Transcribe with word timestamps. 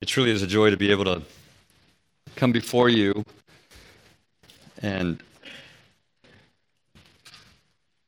It 0.00 0.08
truly 0.08 0.30
is 0.30 0.42
a 0.42 0.46
joy 0.46 0.70
to 0.70 0.78
be 0.78 0.90
able 0.90 1.04
to 1.04 1.20
come 2.34 2.52
before 2.52 2.88
you 2.88 3.22
and 4.80 5.22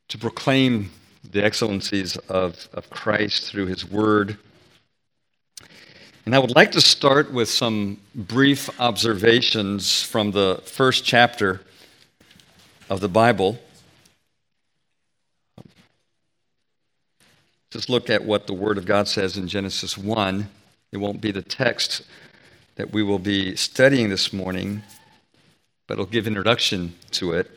to 0.09 0.17
proclaim 0.17 0.91
the 1.31 1.45
excellencies 1.45 2.17
of, 2.17 2.67
of 2.73 2.89
Christ 2.89 3.51
through 3.51 3.67
his 3.67 3.85
word. 3.85 4.39
And 6.25 6.35
I 6.35 6.39
would 6.39 6.57
like 6.57 6.73
to 6.73 6.81
start 6.81 7.31
with 7.31 7.51
some 7.51 7.99
brief 8.15 8.81
observations 8.81 10.03
from 10.03 10.31
the 10.31 10.63
first 10.65 11.05
chapter 11.05 11.61
of 12.89 13.01
the 13.01 13.09
Bible. 13.09 13.59
Just 17.71 17.91
look 17.91 18.09
at 18.09 18.25
what 18.25 18.47
the 18.47 18.55
Word 18.55 18.79
of 18.79 18.87
God 18.87 19.09
says 19.09 19.37
in 19.37 19.47
Genesis 19.47 19.99
1. 19.99 20.49
It 20.93 20.99
won't 20.99 21.23
be 21.23 21.33
the 21.33 21.43
text 21.43 22.03
that 22.77 22.93
we 22.93 23.03
will 23.03 23.19
be 23.19 23.57
studying 23.57 24.11
this 24.11 24.33
morning, 24.33 24.83
but 25.87 25.95
it'll 25.95 26.07
give 26.07 26.27
introduction 26.27 26.95
to 27.13 27.33
it. 27.33 27.51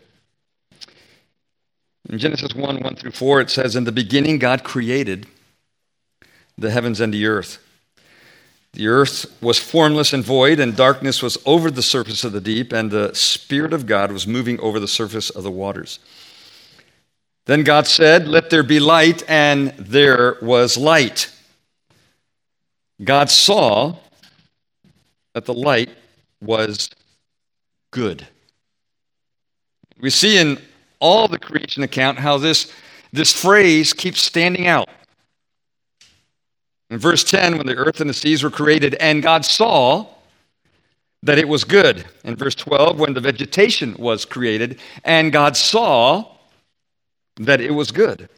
In 2.09 2.17
Genesis 2.17 2.55
1 2.55 2.81
1 2.81 2.95
through 2.95 3.11
4, 3.11 3.41
it 3.41 3.49
says, 3.49 3.75
In 3.75 3.83
the 3.83 3.91
beginning, 3.91 4.39
God 4.39 4.63
created 4.63 5.27
the 6.57 6.71
heavens 6.71 7.01
and 7.01 7.13
the 7.13 7.25
earth. 7.25 7.59
The 8.73 8.87
earth 8.87 9.25
was 9.41 9.57
formless 9.57 10.13
and 10.13 10.23
void, 10.23 10.59
and 10.59 10.75
darkness 10.75 11.21
was 11.21 11.37
over 11.45 11.71
the 11.71 11.81
surface 11.81 12.23
of 12.23 12.31
the 12.31 12.41
deep, 12.41 12.71
and 12.71 12.91
the 12.91 13.13
Spirit 13.13 13.73
of 13.73 13.85
God 13.85 14.11
was 14.11 14.27
moving 14.27 14.59
over 14.59 14.79
the 14.79 14.87
surface 14.87 15.29
of 15.29 15.43
the 15.43 15.51
waters. 15.51 15.99
Then 17.45 17.63
God 17.63 17.87
said, 17.87 18.27
Let 18.27 18.49
there 18.49 18.63
be 18.63 18.79
light, 18.79 19.23
and 19.29 19.69
there 19.77 20.37
was 20.41 20.77
light. 20.77 21.31
God 23.03 23.29
saw 23.29 23.95
that 25.33 25.45
the 25.45 25.53
light 25.53 25.89
was 26.41 26.89
good. 27.91 28.25
We 29.99 30.09
see 30.09 30.37
in 30.37 30.59
all 30.99 31.27
the 31.27 31.39
creation 31.39 31.83
account 31.83 32.19
how 32.19 32.37
this, 32.37 32.71
this 33.11 33.33
phrase 33.33 33.93
keeps 33.93 34.21
standing 34.21 34.67
out. 34.67 34.89
In 36.89 36.99
verse 36.99 37.23
10, 37.23 37.57
when 37.57 37.65
the 37.67 37.75
earth 37.75 37.99
and 37.99 38.09
the 38.09 38.13
seas 38.13 38.43
were 38.43 38.49
created, 38.49 38.95
and 38.95 39.23
God 39.23 39.43
saw 39.43 40.07
that 41.23 41.39
it 41.39 41.47
was 41.47 41.63
good. 41.63 42.05
In 42.23 42.35
verse 42.35 42.55
12, 42.55 42.99
when 42.99 43.13
the 43.13 43.21
vegetation 43.21 43.95
was 43.97 44.23
created, 44.25 44.79
and 45.03 45.31
God 45.31 45.57
saw 45.57 46.25
that 47.37 47.59
it 47.59 47.71
was 47.71 47.91
good. 47.91 48.29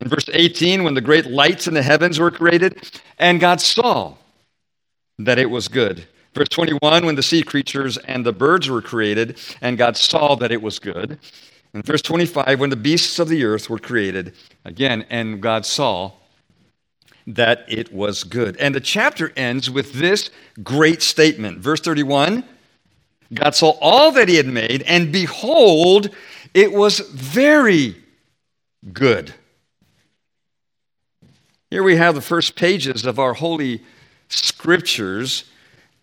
In 0.00 0.08
verse 0.08 0.28
18, 0.32 0.82
when 0.82 0.94
the 0.94 1.00
great 1.00 1.26
lights 1.26 1.66
in 1.66 1.74
the 1.74 1.82
heavens 1.82 2.18
were 2.18 2.30
created, 2.30 2.90
and 3.18 3.38
God 3.40 3.60
saw 3.60 4.14
that 5.18 5.38
it 5.38 5.50
was 5.50 5.68
good. 5.68 6.06
Verse 6.34 6.48
21, 6.48 7.04
when 7.04 7.16
the 7.16 7.22
sea 7.22 7.42
creatures 7.42 7.98
and 7.98 8.24
the 8.24 8.32
birds 8.32 8.70
were 8.70 8.80
created, 8.80 9.38
and 9.60 9.76
God 9.76 9.96
saw 9.96 10.36
that 10.36 10.52
it 10.52 10.62
was 10.62 10.78
good. 10.78 11.18
In 11.74 11.82
verse 11.82 12.02
25, 12.02 12.58
when 12.58 12.70
the 12.70 12.76
beasts 12.76 13.18
of 13.18 13.28
the 13.28 13.44
earth 13.44 13.68
were 13.68 13.78
created, 13.78 14.34
again, 14.64 15.04
and 15.10 15.40
God 15.40 15.66
saw 15.66 16.12
that 17.26 17.64
it 17.68 17.92
was 17.92 18.24
good. 18.24 18.56
And 18.56 18.74
the 18.74 18.80
chapter 18.80 19.32
ends 19.36 19.70
with 19.70 19.92
this 19.92 20.30
great 20.62 21.02
statement. 21.02 21.58
Verse 21.58 21.80
31 21.80 22.44
God 23.32 23.54
saw 23.54 23.70
all 23.80 24.10
that 24.12 24.28
he 24.28 24.34
had 24.36 24.46
made, 24.46 24.82
and 24.82 25.12
behold, 25.12 26.10
it 26.52 26.72
was 26.72 26.98
very 26.98 27.94
good. 28.92 29.32
Here 31.70 31.84
we 31.84 31.96
have 31.96 32.16
the 32.16 32.20
first 32.20 32.56
pages 32.56 33.06
of 33.06 33.20
our 33.20 33.32
holy 33.32 33.84
scriptures 34.28 35.44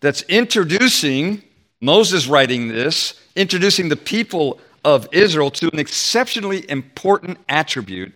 that's 0.00 0.22
introducing, 0.22 1.42
Moses 1.82 2.26
writing 2.26 2.68
this, 2.68 3.20
introducing 3.36 3.90
the 3.90 3.96
people 3.96 4.60
of 4.82 5.08
Israel 5.12 5.50
to 5.50 5.70
an 5.70 5.78
exceptionally 5.78 6.68
important 6.70 7.36
attribute 7.50 8.14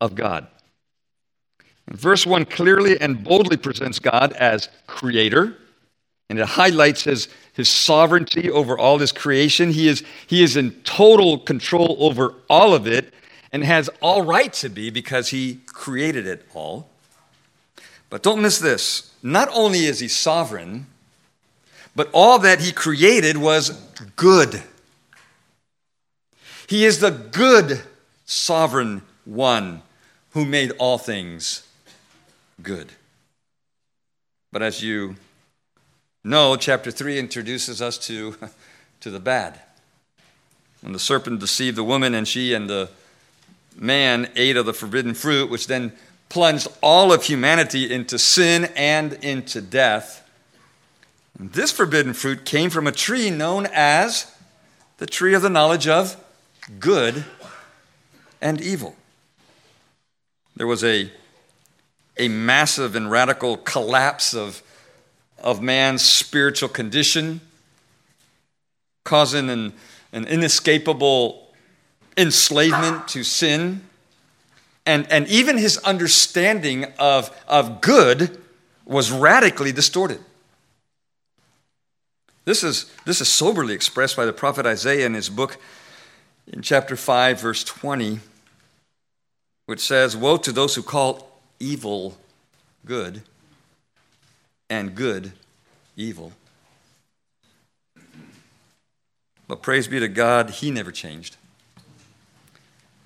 of 0.00 0.14
God. 0.14 0.46
Verse 1.90 2.24
1 2.24 2.44
clearly 2.44 3.00
and 3.00 3.24
boldly 3.24 3.56
presents 3.56 3.98
God 3.98 4.32
as 4.34 4.68
creator, 4.86 5.56
and 6.28 6.38
it 6.38 6.46
highlights 6.46 7.02
his, 7.02 7.28
his 7.52 7.68
sovereignty 7.68 8.48
over 8.48 8.78
all 8.78 8.98
his 8.98 9.10
creation. 9.10 9.72
He 9.72 9.88
is, 9.88 10.04
he 10.28 10.44
is 10.44 10.56
in 10.56 10.70
total 10.82 11.38
control 11.40 11.96
over 11.98 12.34
all 12.48 12.74
of 12.74 12.86
it, 12.86 13.12
and 13.52 13.64
has 13.64 13.90
all 14.00 14.22
right 14.22 14.52
to 14.54 14.68
be 14.68 14.90
because 14.90 15.28
he 15.28 15.60
created 15.66 16.26
it 16.26 16.46
all. 16.54 16.88
But 18.08 18.22
don't 18.22 18.42
miss 18.42 18.58
this. 18.58 19.12
Not 19.22 19.48
only 19.52 19.86
is 19.86 20.00
he 20.00 20.08
sovereign, 20.08 20.86
but 21.94 22.08
all 22.12 22.38
that 22.40 22.60
he 22.60 22.72
created 22.72 23.36
was 23.36 23.70
good. 24.16 24.62
He 26.66 26.84
is 26.84 27.00
the 27.00 27.10
good 27.10 27.82
sovereign 28.24 29.02
one 29.24 29.82
who 30.30 30.44
made 30.44 30.72
all 30.78 30.98
things 30.98 31.66
good. 32.62 32.92
But 34.52 34.62
as 34.62 34.82
you 34.82 35.16
know, 36.24 36.56
chapter 36.56 36.90
3 36.90 37.18
introduces 37.18 37.82
us 37.82 37.98
to, 38.06 38.36
to 39.00 39.10
the 39.10 39.20
bad. 39.20 39.60
When 40.80 40.92
the 40.92 40.98
serpent 40.98 41.40
deceived 41.40 41.76
the 41.76 41.84
woman 41.84 42.14
and 42.14 42.26
she 42.26 42.54
and 42.54 42.70
the 42.70 42.90
man 43.76 44.28
ate 44.36 44.56
of 44.56 44.66
the 44.66 44.74
forbidden 44.74 45.14
fruit, 45.14 45.50
which 45.50 45.66
then 45.66 45.92
plunged 46.28 46.68
all 46.82 47.12
of 47.12 47.24
humanity 47.24 47.92
into 47.92 48.18
sin 48.18 48.70
and 48.76 49.12
into 49.14 49.60
death. 49.60 50.26
And 51.38 51.52
this 51.52 51.72
forbidden 51.72 52.14
fruit 52.14 52.44
came 52.44 52.70
from 52.70 52.86
a 52.86 52.92
tree 52.92 53.30
known 53.30 53.66
as 53.72 54.32
the 54.98 55.06
tree 55.06 55.34
of 55.34 55.42
the 55.42 55.50
knowledge 55.50 55.88
of 55.88 56.22
good 56.78 57.24
and 58.40 58.60
evil. 58.60 58.94
There 60.56 60.66
was 60.66 60.84
a, 60.84 61.10
a 62.18 62.28
massive 62.28 62.94
and 62.94 63.10
radical 63.10 63.56
collapse 63.56 64.34
of, 64.34 64.62
of 65.38 65.62
man's 65.62 66.02
spiritual 66.02 66.68
condition, 66.68 67.40
causing 69.04 69.48
an, 69.48 69.72
an 70.12 70.26
inescapable 70.26 71.49
enslavement 72.20 73.08
to 73.08 73.24
sin, 73.24 73.82
and, 74.86 75.10
and 75.10 75.26
even 75.28 75.56
his 75.56 75.78
understanding 75.78 76.86
of, 76.98 77.30
of 77.48 77.80
good 77.80 78.38
was 78.84 79.10
radically 79.10 79.72
distorted. 79.72 80.20
This 82.44 82.64
is, 82.64 82.90
this 83.04 83.20
is 83.20 83.28
soberly 83.28 83.74
expressed 83.74 84.16
by 84.16 84.24
the 84.24 84.32
prophet 84.32 84.66
Isaiah 84.66 85.06
in 85.06 85.14
his 85.14 85.28
book 85.28 85.56
in 86.46 86.62
chapter 86.62 86.96
5, 86.96 87.40
verse 87.40 87.62
20, 87.64 88.20
which 89.66 89.80
says, 89.80 90.16
Woe 90.16 90.36
to 90.38 90.52
those 90.52 90.74
who 90.74 90.82
call 90.82 91.30
evil 91.60 92.16
good 92.84 93.22
and 94.68 94.94
good 94.94 95.32
evil. 95.96 96.32
But 99.46 99.62
praise 99.62 99.88
be 99.88 100.00
to 100.00 100.08
God, 100.08 100.50
he 100.50 100.70
never 100.70 100.92
changed. 100.92 101.36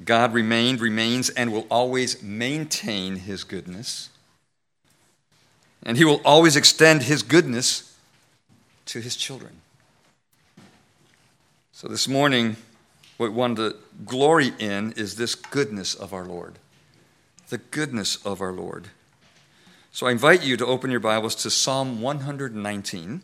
God 0.02 0.34
remained, 0.34 0.80
remains, 0.80 1.30
and 1.30 1.52
will 1.52 1.66
always 1.70 2.22
maintain 2.22 3.16
his 3.16 3.44
goodness. 3.44 4.10
And 5.84 5.96
he 5.96 6.04
will 6.04 6.20
always 6.24 6.56
extend 6.56 7.02
his 7.02 7.22
goodness 7.22 7.96
to 8.86 9.00
his 9.00 9.16
children. 9.16 9.60
So 11.72 11.88
this 11.88 12.08
morning, 12.08 12.56
what 13.18 13.30
we 13.30 13.36
want 13.36 13.56
to 13.58 13.76
glory 14.04 14.52
in 14.58 14.92
is 14.92 15.16
this 15.16 15.34
goodness 15.34 15.94
of 15.94 16.12
our 16.12 16.24
Lord. 16.24 16.58
The 17.50 17.58
goodness 17.58 18.16
of 18.24 18.40
our 18.40 18.52
Lord. 18.52 18.88
So 19.92 20.06
I 20.06 20.10
invite 20.10 20.42
you 20.42 20.56
to 20.56 20.66
open 20.66 20.90
your 20.90 21.00
Bibles 21.00 21.36
to 21.36 21.50
Psalm 21.50 22.00
119. 22.00 23.22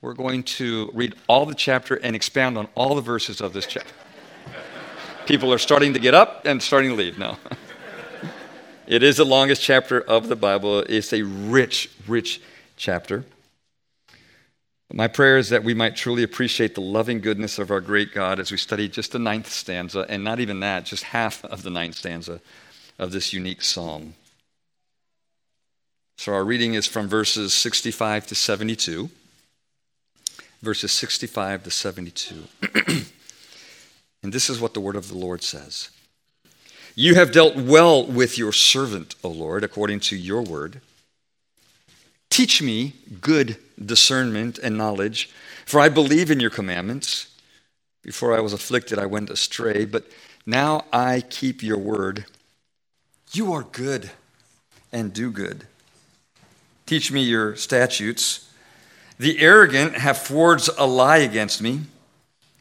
We're 0.00 0.14
going 0.14 0.44
to 0.44 0.90
read 0.94 1.16
all 1.26 1.46
the 1.46 1.54
chapter 1.54 1.96
and 1.96 2.14
expound 2.14 2.56
on 2.56 2.68
all 2.76 2.94
the 2.94 3.00
verses 3.00 3.40
of 3.40 3.52
this 3.52 3.66
chapter. 3.66 3.92
People 5.28 5.52
are 5.52 5.58
starting 5.58 5.92
to 5.92 5.98
get 5.98 6.14
up 6.14 6.46
and 6.46 6.62
starting 6.62 6.88
to 6.88 6.96
leave 6.96 7.18
now. 7.18 7.38
it 8.86 9.02
is 9.02 9.18
the 9.18 9.26
longest 9.26 9.60
chapter 9.60 10.00
of 10.00 10.28
the 10.28 10.36
Bible. 10.36 10.78
It's 10.88 11.12
a 11.12 11.20
rich, 11.20 11.90
rich 12.06 12.40
chapter. 12.78 13.26
My 14.90 15.06
prayer 15.06 15.36
is 15.36 15.50
that 15.50 15.62
we 15.62 15.74
might 15.74 15.96
truly 15.96 16.22
appreciate 16.22 16.74
the 16.74 16.80
loving 16.80 17.20
goodness 17.20 17.58
of 17.58 17.70
our 17.70 17.82
great 17.82 18.14
God 18.14 18.40
as 18.40 18.50
we 18.50 18.56
study 18.56 18.88
just 18.88 19.12
the 19.12 19.18
ninth 19.18 19.50
stanza, 19.50 20.06
and 20.08 20.24
not 20.24 20.40
even 20.40 20.60
that, 20.60 20.86
just 20.86 21.04
half 21.04 21.44
of 21.44 21.62
the 21.62 21.68
ninth 21.68 21.96
stanza 21.96 22.40
of 22.98 23.12
this 23.12 23.30
unique 23.34 23.62
psalm. 23.62 24.14
So 26.16 26.32
our 26.32 26.42
reading 26.42 26.72
is 26.72 26.86
from 26.86 27.06
verses 27.06 27.52
65 27.52 28.28
to 28.28 28.34
72. 28.34 29.10
Verses 30.62 30.90
65 30.90 31.64
to 31.64 31.70
72. 31.70 32.44
And 34.22 34.32
this 34.32 34.50
is 34.50 34.60
what 34.60 34.74
the 34.74 34.80
word 34.80 34.96
of 34.96 35.08
the 35.08 35.16
Lord 35.18 35.42
says 35.42 35.90
You 36.94 37.14
have 37.14 37.32
dealt 37.32 37.56
well 37.56 38.04
with 38.04 38.38
your 38.38 38.52
servant, 38.52 39.14
O 39.22 39.28
Lord, 39.28 39.64
according 39.64 40.00
to 40.00 40.16
your 40.16 40.42
word. 40.42 40.80
teach 42.30 42.60
me 42.62 42.92
good 43.20 43.56
discernment 43.84 44.58
and 44.58 44.76
knowledge, 44.76 45.30
for 45.66 45.80
I 45.80 45.88
believe 45.88 46.30
in 46.30 46.40
your 46.40 46.50
commandments. 46.50 47.28
Before 48.02 48.36
I 48.36 48.40
was 48.40 48.52
afflicted, 48.52 48.98
I 48.98 49.06
went 49.06 49.30
astray, 49.30 49.84
but 49.84 50.06
now 50.46 50.84
I 50.92 51.22
keep 51.28 51.62
your 51.62 51.78
word. 51.78 52.26
You 53.32 53.52
are 53.52 53.62
good 53.62 54.10
and 54.92 55.12
do 55.12 55.30
good. 55.30 55.66
Teach 56.86 57.12
me 57.12 57.22
your 57.22 57.54
statutes. 57.56 58.50
The 59.18 59.40
arrogant 59.40 59.94
have 59.94 60.16
forged 60.16 60.70
a 60.78 60.86
lie 60.86 61.18
against 61.18 61.60
me. 61.60 61.80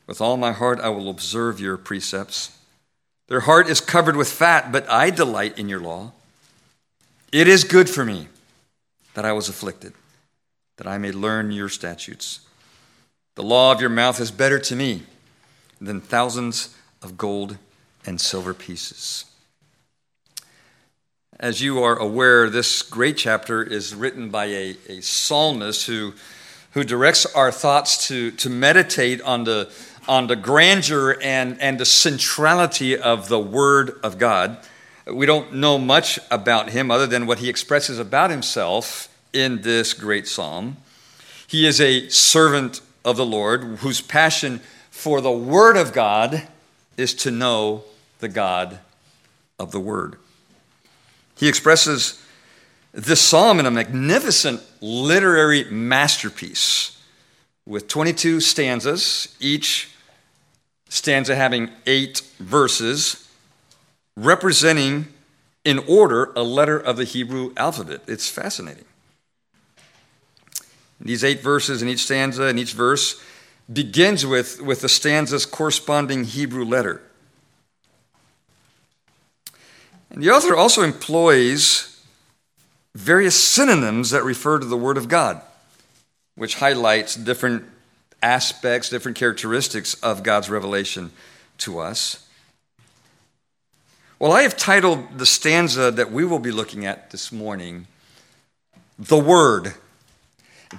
With 0.07 0.21
all 0.21 0.37
my 0.37 0.53
heart, 0.53 0.79
I 0.79 0.89
will 0.89 1.09
observe 1.09 1.59
your 1.59 1.77
precepts. 1.77 2.57
Their 3.27 3.41
heart 3.41 3.69
is 3.69 3.81
covered 3.81 4.15
with 4.15 4.31
fat, 4.31 4.71
but 4.71 4.89
I 4.89 5.09
delight 5.09 5.59
in 5.59 5.67
your 5.67 5.81
law. 5.81 6.13
It 7.33 7.47
is 7.47 7.65
good 7.65 7.89
for 7.89 8.05
me 8.05 8.29
that 9.13 9.25
I 9.25 9.33
was 9.33 9.49
afflicted, 9.49 9.93
that 10.77 10.87
I 10.87 10.97
may 10.97 11.11
learn 11.11 11.51
your 11.51 11.67
statutes. 11.67 12.39
The 13.35 13.43
law 13.43 13.73
of 13.73 13.81
your 13.81 13.89
mouth 13.89 14.21
is 14.21 14.31
better 14.31 14.59
to 14.59 14.75
me 14.75 15.03
than 15.81 15.99
thousands 15.99 16.73
of 17.01 17.17
gold 17.17 17.57
and 18.05 18.19
silver 18.19 18.53
pieces. 18.53 19.25
As 21.39 21.61
you 21.61 21.83
are 21.83 21.97
aware, 21.97 22.49
this 22.49 22.81
great 22.81 23.17
chapter 23.17 23.61
is 23.61 23.93
written 23.93 24.29
by 24.29 24.45
a, 24.45 24.77
a 24.87 25.01
psalmist 25.01 25.85
who, 25.85 26.13
who 26.71 26.83
directs 26.83 27.27
our 27.27 27.51
thoughts 27.51 28.07
to, 28.07 28.31
to 28.31 28.49
meditate 28.49 29.21
on 29.21 29.43
the, 29.43 29.71
on 30.07 30.27
the 30.27 30.35
grandeur 30.35 31.17
and, 31.21 31.59
and 31.61 31.79
the 31.79 31.85
centrality 31.85 32.97
of 32.97 33.29
the 33.29 33.39
Word 33.39 33.99
of 34.03 34.17
God. 34.17 34.57
We 35.05 35.25
don't 35.25 35.53
know 35.55 35.77
much 35.77 36.19
about 36.31 36.69
him 36.69 36.91
other 36.91 37.07
than 37.07 37.27
what 37.27 37.39
he 37.39 37.49
expresses 37.49 37.99
about 37.99 38.29
himself 38.29 39.13
in 39.33 39.61
this 39.61 39.93
great 39.93 40.27
psalm. 40.27 40.77
He 41.47 41.65
is 41.65 41.79
a 41.79 42.09
servant 42.09 42.81
of 43.05 43.17
the 43.17 43.25
Lord 43.25 43.63
whose 43.79 44.01
passion 44.01 44.59
for 44.91 45.21
the 45.21 45.31
Word 45.31 45.77
of 45.77 45.93
God 45.93 46.47
is 46.97 47.13
to 47.15 47.31
know 47.31 47.83
the 48.19 48.27
God 48.27 48.79
of 49.59 49.71
the 49.71 49.79
Word. 49.79 50.17
He 51.37 51.47
expresses 51.47 52.21
this 52.91 53.21
psalm 53.21 53.59
in 53.59 53.65
a 53.65 53.71
magnificent 53.71 54.61
literary 54.81 55.65
masterpiece 55.65 56.99
with 57.65 57.87
22 57.87 58.39
stanzas, 58.39 59.35
each 59.39 59.91
stanza 60.89 61.35
having 61.35 61.69
eight 61.85 62.21
verses, 62.39 63.29
representing 64.15 65.07
in 65.63 65.79
order 65.79 66.31
a 66.35 66.43
letter 66.43 66.77
of 66.77 66.97
the 66.97 67.03
Hebrew 67.03 67.53
alphabet. 67.57 68.01
It's 68.07 68.29
fascinating. 68.29 68.85
These 70.99 71.23
eight 71.23 71.41
verses 71.41 71.81
in 71.81 71.89
each 71.89 72.03
stanza 72.05 72.43
and 72.43 72.57
each 72.57 72.73
verse 72.73 73.21
begins 73.71 74.25
with, 74.25 74.61
with 74.61 74.81
the 74.81 74.89
stanza's 74.89 75.45
corresponding 75.45 76.23
Hebrew 76.23 76.65
letter. 76.65 77.01
And 80.09 80.23
the 80.23 80.31
author 80.31 80.55
also 80.55 80.83
employs 80.83 82.01
various 82.95 83.41
synonyms 83.41 84.09
that 84.11 84.23
refer 84.23 84.57
to 84.57 84.65
the 84.65 84.77
Word 84.77 84.97
of 84.97 85.07
God, 85.07 85.41
which 86.35 86.55
highlights 86.55 87.15
different 87.15 87.65
aspects, 88.21 88.89
different 88.89 89.17
characteristics 89.17 89.93
of 89.95 90.23
God's 90.23 90.49
revelation 90.49 91.11
to 91.59 91.79
us. 91.79 92.27
Well, 94.19 94.31
I 94.31 94.41
have 94.41 94.57
titled 94.57 95.19
the 95.19 95.25
stanza 95.25 95.91
that 95.91 96.11
we 96.11 96.25
will 96.25 96.39
be 96.39 96.51
looking 96.51 96.85
at 96.85 97.11
this 97.11 97.31
morning, 97.31 97.87
The 98.97 99.19
Word, 99.19 99.73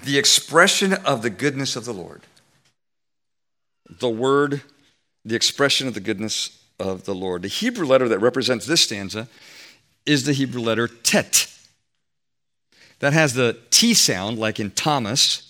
the 0.04 0.18
expression 0.18 0.92
of 0.92 1.22
the 1.22 1.30
goodness 1.30 1.76
of 1.76 1.84
the 1.84 1.92
Lord. 1.92 2.22
The 3.88 4.08
Word, 4.08 4.62
the 5.24 5.36
expression 5.36 5.86
of 5.86 5.94
the 5.94 6.00
goodness 6.00 6.58
of 6.80 7.04
the 7.04 7.14
Lord. 7.14 7.42
The 7.42 7.48
Hebrew 7.48 7.86
letter 7.86 8.08
that 8.08 8.18
represents 8.18 8.66
this 8.66 8.82
stanza 8.82 9.28
is 10.04 10.24
the 10.24 10.32
Hebrew 10.32 10.60
letter 10.60 10.88
tet. 10.88 11.46
That 12.98 13.12
has 13.12 13.34
the 13.34 13.56
T 13.70 13.94
sound, 13.94 14.38
like 14.38 14.58
in 14.58 14.72
Thomas, 14.72 15.47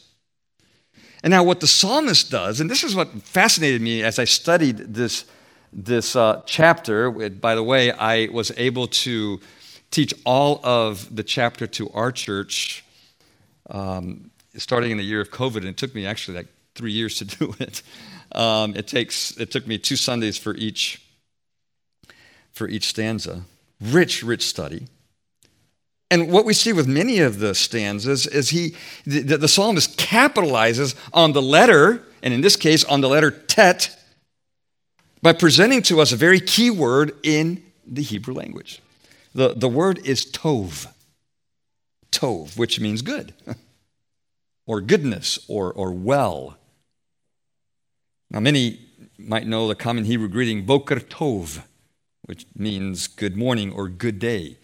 and 1.22 1.30
now, 1.32 1.42
what 1.42 1.60
the 1.60 1.66
psalmist 1.66 2.30
does, 2.30 2.60
and 2.60 2.70
this 2.70 2.84
is 2.84 2.94
what 2.94 3.10
fascinated 3.22 3.80
me 3.80 4.02
as 4.02 4.18
I 4.18 4.24
studied 4.24 4.94
this, 4.94 5.24
this 5.72 6.14
uh, 6.14 6.42
chapter. 6.46 7.10
By 7.10 7.54
the 7.56 7.62
way, 7.62 7.90
I 7.90 8.28
was 8.32 8.52
able 8.56 8.86
to 8.88 9.40
teach 9.90 10.14
all 10.24 10.60
of 10.62 11.14
the 11.14 11.24
chapter 11.24 11.66
to 11.66 11.90
our 11.90 12.12
church 12.12 12.84
um, 13.70 14.30
starting 14.56 14.92
in 14.92 14.98
the 14.98 15.04
year 15.04 15.20
of 15.20 15.30
COVID, 15.30 15.58
and 15.58 15.66
it 15.66 15.76
took 15.76 15.94
me 15.94 16.06
actually 16.06 16.36
like 16.36 16.48
three 16.74 16.92
years 16.92 17.18
to 17.18 17.24
do 17.38 17.54
it. 17.58 17.82
Um, 18.32 18.76
it, 18.76 18.86
takes, 18.86 19.36
it 19.38 19.50
took 19.50 19.66
me 19.66 19.78
two 19.78 19.96
Sundays 19.96 20.38
for 20.38 20.54
each, 20.54 21.02
for 22.52 22.68
each 22.68 22.88
stanza. 22.88 23.42
Rich, 23.80 24.22
rich 24.22 24.46
study. 24.46 24.86
And 26.10 26.32
what 26.32 26.44
we 26.44 26.54
see 26.54 26.72
with 26.72 26.86
many 26.86 27.18
of 27.18 27.38
the 27.38 27.54
stanzas 27.54 28.26
is 28.26 28.50
he, 28.50 28.74
the, 29.04 29.36
the 29.36 29.48
psalmist 29.48 29.98
capitalizes 29.98 30.94
on 31.12 31.32
the 31.32 31.42
letter, 31.42 32.02
and 32.22 32.32
in 32.32 32.40
this 32.40 32.56
case, 32.56 32.82
on 32.84 33.02
the 33.02 33.08
letter 33.08 33.30
tet, 33.30 33.94
by 35.20 35.32
presenting 35.32 35.82
to 35.82 36.00
us 36.00 36.12
a 36.12 36.16
very 36.16 36.40
key 36.40 36.70
word 36.70 37.12
in 37.22 37.62
the 37.86 38.02
Hebrew 38.02 38.32
language. 38.32 38.80
The, 39.34 39.54
the 39.54 39.68
word 39.68 40.00
is 40.04 40.24
tov. 40.24 40.86
Tov, 42.10 42.56
which 42.56 42.80
means 42.80 43.02
good, 43.02 43.34
or 44.66 44.80
goodness, 44.80 45.38
or, 45.46 45.72
or 45.72 45.92
well. 45.92 46.56
Now, 48.30 48.40
many 48.40 48.80
might 49.18 49.46
know 49.46 49.68
the 49.68 49.74
common 49.74 50.04
Hebrew 50.04 50.28
greeting, 50.28 50.64
Boker 50.64 50.96
Tov, 50.96 51.62
which 52.22 52.46
means 52.54 53.06
good 53.08 53.36
morning 53.36 53.72
or 53.72 53.88
good 53.88 54.18
day. 54.18 54.56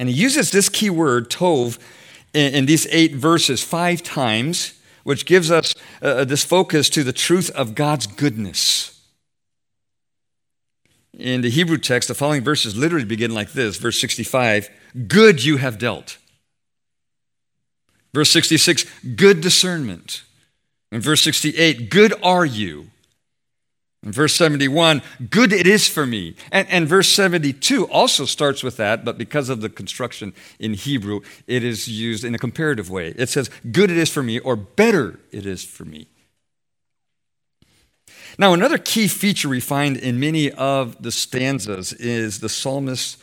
And 0.00 0.08
he 0.08 0.14
uses 0.14 0.50
this 0.50 0.70
key 0.70 0.88
word, 0.88 1.28
tov, 1.28 1.78
in, 2.32 2.54
in 2.54 2.64
these 2.64 2.86
eight 2.86 3.14
verses 3.14 3.62
five 3.62 4.02
times, 4.02 4.80
which 5.04 5.26
gives 5.26 5.50
us 5.50 5.74
uh, 6.00 6.24
this 6.24 6.42
focus 6.42 6.88
to 6.88 7.04
the 7.04 7.12
truth 7.12 7.50
of 7.50 7.74
God's 7.74 8.06
goodness. 8.06 8.98
In 11.12 11.42
the 11.42 11.50
Hebrew 11.50 11.76
text, 11.76 12.08
the 12.08 12.14
following 12.14 12.42
verses 12.42 12.78
literally 12.78 13.04
begin 13.04 13.34
like 13.34 13.52
this 13.52 13.76
verse 13.76 14.00
65 14.00 14.70
Good 15.06 15.44
you 15.44 15.58
have 15.58 15.76
dealt. 15.76 16.16
Verse 18.14 18.30
66 18.30 18.86
Good 19.16 19.42
discernment. 19.42 20.22
In 20.90 21.02
verse 21.02 21.20
68 21.20 21.90
Good 21.90 22.14
are 22.22 22.46
you. 22.46 22.89
In 24.02 24.12
verse 24.12 24.34
71, 24.34 25.02
good 25.28 25.52
it 25.52 25.66
is 25.66 25.86
for 25.86 26.06
me. 26.06 26.34
And, 26.50 26.66
and, 26.70 26.88
verse 26.88 27.08
72 27.08 27.86
also 27.88 28.24
starts 28.24 28.62
with 28.62 28.78
that, 28.78 29.04
but 29.04 29.18
because 29.18 29.50
of 29.50 29.60
the 29.60 29.68
construction 29.68 30.32
in 30.58 30.72
Hebrew, 30.72 31.20
it 31.46 31.62
is 31.62 31.86
used 31.86 32.24
in 32.24 32.34
a 32.34 32.38
comparative 32.38 32.88
way. 32.88 33.08
It 33.08 33.28
says, 33.28 33.50
good 33.70 33.90
it 33.90 33.98
is 33.98 34.10
for 34.10 34.22
me, 34.22 34.38
or 34.38 34.56
better 34.56 35.20
it 35.32 35.44
is 35.44 35.64
for 35.64 35.84
me. 35.84 36.06
Now, 38.38 38.54
another 38.54 38.78
key 38.78 39.06
feature 39.06 39.50
we 39.50 39.60
find 39.60 39.98
in 39.98 40.18
many 40.18 40.50
of 40.50 41.02
the 41.02 41.12
stanzas 41.12 41.92
is 41.92 42.40
the 42.40 42.48
psalmist's 42.48 43.18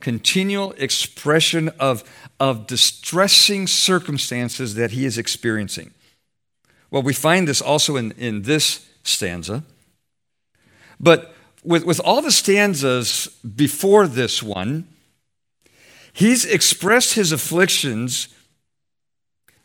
continual 0.00 0.72
expression 0.72 1.70
of, 1.80 2.04
of 2.38 2.66
distressing 2.66 3.66
circumstances 3.66 4.74
that 4.74 4.90
he 4.90 5.06
is 5.06 5.16
experiencing. 5.16 5.92
Well, 6.90 7.02
we 7.02 7.14
find 7.14 7.48
this 7.48 7.62
also 7.62 7.96
in, 7.96 8.12
in 8.12 8.42
this 8.42 8.86
stanza. 9.04 9.64
But 11.00 11.34
with, 11.64 11.84
with 11.84 12.00
all 12.00 12.22
the 12.22 12.30
stanzas 12.30 13.26
before 13.56 14.06
this 14.06 14.42
one, 14.42 14.88
he's 16.12 16.44
expressed 16.44 17.14
his 17.14 17.32
afflictions 17.32 18.28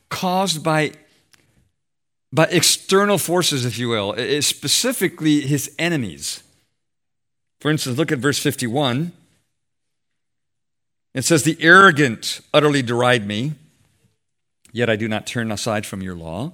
caused 0.10 0.63
by, 0.63 0.92
by 2.32 2.46
external 2.46 3.18
forces, 3.18 3.66
if 3.66 3.78
you 3.78 3.90
will, 3.90 4.13
eh, 4.18 4.38
eh, 4.38 4.42
specifically 4.42 5.42
his 5.42 5.74
enemies. 5.80 6.44
For 7.60 7.72
instance, 7.72 7.98
look 7.98 8.12
at 8.12 8.20
verse 8.20 8.40
51. 8.40 9.12
It 11.13 11.24
says, 11.24 11.44
The 11.44 11.58
arrogant 11.60 12.42
utterly 12.54 12.82
deride 12.82 13.25
me, 13.25 13.54
yet 14.72 14.90
I 14.90 14.96
do 14.96 15.08
not 15.08 15.25
turn 15.25 15.52
aside 15.52 15.86
from 15.86 16.02
your 16.02 16.16
law, 16.16 16.54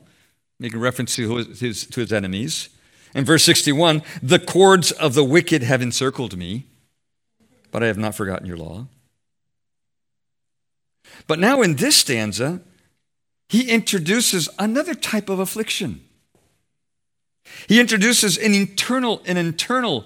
making 0.59 0.79
reference 0.79 1.15
to 1.15 1.37
his, 1.37 1.85
to 1.87 1.99
his 2.01 2.13
enemies. 2.13 2.69
In 3.15 3.25
verse 3.25 3.43
61, 3.43 4.03
the 4.21 4.39
cords 4.39 4.91
of 4.91 5.13
the 5.13 5.23
wicked 5.23 5.63
have 5.63 5.81
encircled 5.81 6.37
me, 6.37 6.65
but 7.71 7.83
I 7.83 7.87
have 7.87 7.97
not 7.97 8.15
forgotten 8.15 8.45
your 8.45 8.57
law. 8.57 8.87
But 11.27 11.39
now 11.39 11.61
in 11.61 11.75
this 11.75 11.95
stanza, 11.95 12.61
he 13.47 13.69
introduces 13.69 14.47
another 14.59 14.93
type 14.93 15.29
of 15.29 15.39
affliction. 15.39 16.01
He 17.67 17.79
introduces 17.79 18.37
an 18.37 18.53
internal, 18.53 19.21
an 19.25 19.37
internal, 19.37 20.05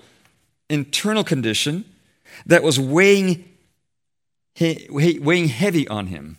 internal 0.69 1.23
condition 1.23 1.85
that 2.45 2.63
was 2.63 2.79
weighing, 2.79 3.43
weighing 4.89 5.47
heavy 5.49 5.87
on 5.87 6.07
him. 6.07 6.37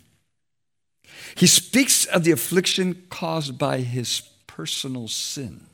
He 1.34 1.46
speaks 1.46 2.04
of 2.06 2.24
the 2.24 2.30
affliction 2.30 3.06
caused 3.10 3.58
by 3.58 3.78
his 3.78 4.22
personal 4.46 5.08
sin. 5.08 5.66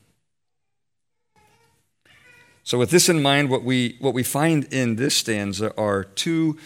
So, 2.71 2.77
with 2.77 2.89
this 2.89 3.09
in 3.09 3.21
mind, 3.21 3.49
what 3.49 3.65
we, 3.65 3.97
what 3.99 4.13
we 4.13 4.23
find 4.23 4.63
in 4.73 4.95
this 4.95 5.13
stanza 5.13 5.75
are 5.75 6.05
two 6.05 6.57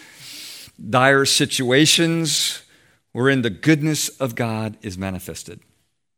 dire 0.88 1.26
situations 1.26 2.62
wherein 3.12 3.42
the 3.42 3.50
goodness 3.50 4.10
of 4.10 4.36
God 4.36 4.78
is 4.84 5.00
manifested. 5.00 5.62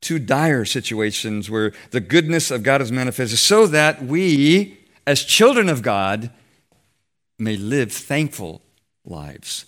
Two 0.02 0.20
dire 0.20 0.66
situations 0.66 1.50
where 1.50 1.72
the 1.92 2.02
goodness 2.02 2.52
of 2.52 2.64
God 2.64 2.82
is 2.82 2.92
manifested 2.92 3.40
so 3.40 3.66
that 3.66 4.04
we, 4.04 4.78
as 5.06 5.24
children 5.24 5.70
of 5.70 5.84
God, 5.84 6.32
may 7.40 7.56
live 7.56 7.94
thankful 7.94 8.62
lives. 9.06 9.68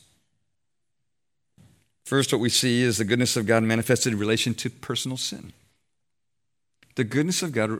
First, 2.03 2.33
what 2.33 2.41
we 2.41 2.49
see 2.49 2.81
is 2.81 2.97
the 2.97 3.05
goodness 3.05 3.37
of 3.37 3.45
God 3.45 3.63
manifested 3.63 4.11
in 4.11 4.19
relation 4.19 4.53
to 4.55 4.69
personal 4.69 5.15
sin. 5.15 5.53
The 6.95 7.05
goodness 7.05 7.41
of 7.41 7.53
God 7.53 7.79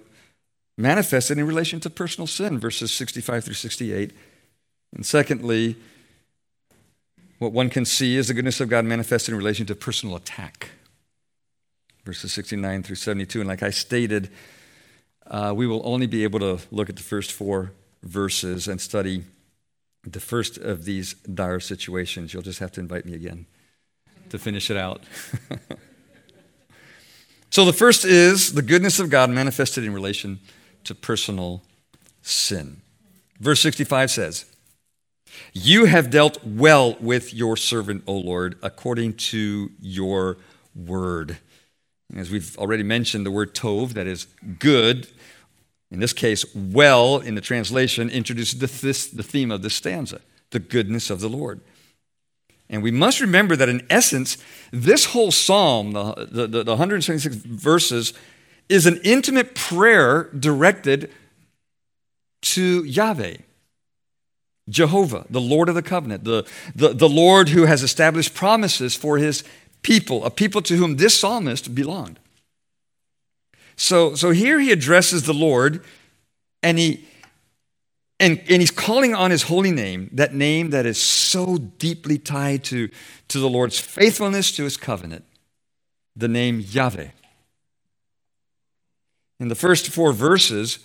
manifested 0.80 1.38
in 1.38 1.46
relation 1.46 1.82
to 1.82 1.90
personal 1.90 2.26
sin, 2.26 2.58
verses 2.58 2.92
65 2.94 3.44
through 3.44 3.54
68. 3.54 4.14
And 4.96 5.06
secondly, 5.06 5.76
what 7.38 7.52
one 7.52 7.70
can 7.70 7.84
see 7.84 8.16
is 8.16 8.30
the 8.30 8.34
goodness 8.34 8.62
of 8.62 8.70
God 8.70 8.86
manifested 8.86 9.34
in 9.34 9.38
relation 9.38 9.66
to 9.66 9.76
personal 9.76 10.16
attack, 10.16 10.70
verses 12.06 12.32
69 12.32 12.84
through 12.84 12.96
72. 12.96 13.42
And 13.42 13.48
like 13.50 13.62
I 13.62 13.72
stated, 13.72 14.30
uh, 15.28 15.54
we 15.56 15.68
will 15.68 15.82
only 15.84 16.08
be 16.08 16.24
able 16.24 16.40
to 16.40 16.60
look 16.72 16.90
at 16.90 16.96
the 16.96 17.04
first 17.04 17.34
four 17.34 17.74
verses 18.02 18.70
and 18.70 18.80
study 18.80 19.26
the 20.06 20.22
first 20.22 20.58
of 20.58 20.86
these 20.86 21.14
dire 21.14 21.60
situations. 21.60 22.34
You'll 22.34 22.42
just 22.42 22.60
have 22.60 22.72
to 22.74 22.80
invite 22.80 23.06
me 23.06 23.14
again 23.16 23.48
to 24.30 24.40
finish 24.40 24.72
it 24.72 24.78
out. 24.78 25.04
so 27.50 27.66
the 27.66 27.74
first 27.74 28.06
is 28.06 28.54
the 28.54 28.62
goodness 28.62 28.98
of 29.00 29.10
God 29.10 29.30
manifested 29.30 29.84
in 29.84 29.94
relation 29.94 30.40
to 30.84 30.96
personal 30.96 31.64
sin. 32.22 32.82
Verse 33.40 33.62
65 33.62 34.12
says, 34.12 34.46
You 35.54 35.86
have 35.86 36.10
dealt 36.10 36.44
well 36.44 36.96
with 37.00 37.34
your 37.34 37.58
servant, 37.58 38.04
O 38.08 38.14
Lord, 38.14 38.58
according 38.62 39.14
to 39.14 39.72
your 39.80 40.38
word. 40.76 41.38
As 42.16 42.32
we've 42.32 42.58
already 42.58 42.84
mentioned, 42.84 43.26
the 43.26 43.32
word 43.32 43.54
tov, 43.54 43.94
that 43.94 44.08
is 44.08 44.26
good, 44.58 45.08
in 45.92 46.00
this 46.00 46.14
case, 46.14 46.46
well 46.56 47.18
in 47.20 47.36
the 47.36 47.42
translation, 47.42 48.10
introduces 48.10 48.60
the, 48.60 49.16
the 49.16 49.24
theme 49.24 49.52
of 49.52 49.62
this 49.62 49.76
stanza 49.76 50.22
the 50.52 50.60
goodness 50.60 51.10
of 51.10 51.20
the 51.20 51.30
Lord. 51.30 51.62
And 52.70 52.84
we 52.84 52.92
must 52.92 53.20
remember 53.20 53.56
that 53.56 53.70
in 53.70 53.86
essence, 53.90 54.38
this 54.72 55.06
whole 55.06 55.32
psalm, 55.32 55.94
the, 55.94 56.48
the, 56.48 56.64
the 56.64 56.72
176 56.72 57.36
verses, 57.36 58.14
is 58.70 58.86
an 58.86 59.02
intimate 59.04 59.56
prayer 59.56 60.30
directed 60.38 61.12
to 62.42 62.84
Yahweh, 62.84 63.38
Jehovah, 64.70 65.26
the 65.30 65.42
Lord 65.42 65.68
of 65.68 65.76
the 65.76 65.82
covenant, 65.82 66.24
the, 66.24 66.48
the, 66.76 66.90
the 66.90 67.10
Lord 67.10 67.50
who 67.50 67.66
has 67.66 67.84
established 67.84 68.34
promises 68.34 68.96
for 68.96 69.18
his 69.18 69.44
people, 69.82 70.24
a 70.24 70.30
people 70.30 70.62
to 70.62 70.78
whom 70.78 70.98
this 70.98 71.20
psalmist 71.20 71.74
belonged. 71.74 72.20
So, 73.76 74.14
so 74.14 74.32
here 74.32 74.60
he 74.60 74.72
addresses 74.72 75.24
the 75.24 75.34
Lord 75.34 75.84
and 76.62 76.78
he 76.78 77.06
and, 78.22 78.42
and 78.50 78.62
he's 78.62 78.72
calling 78.72 79.16
on 79.16 79.32
his 79.32 79.44
holy 79.44 79.72
name, 79.72 80.10
that 80.12 80.34
name 80.34 80.72
that 80.72 80.86
is 80.86 81.02
so 81.02 81.58
deeply 81.58 82.18
tied 82.18 82.66
to, 82.66 82.90
to 83.30 83.40
the 83.40 83.50
Lord's 83.50 83.80
faithfulness 83.80 84.52
to 84.58 84.66
his 84.66 84.76
covenant, 84.76 85.24
the 86.18 86.28
name 86.28 86.60
Yahweh. 86.60 87.08
In 89.40 89.48
the 89.48 89.56
first 89.56 89.88
four 89.88 90.12
verses, 90.12 90.80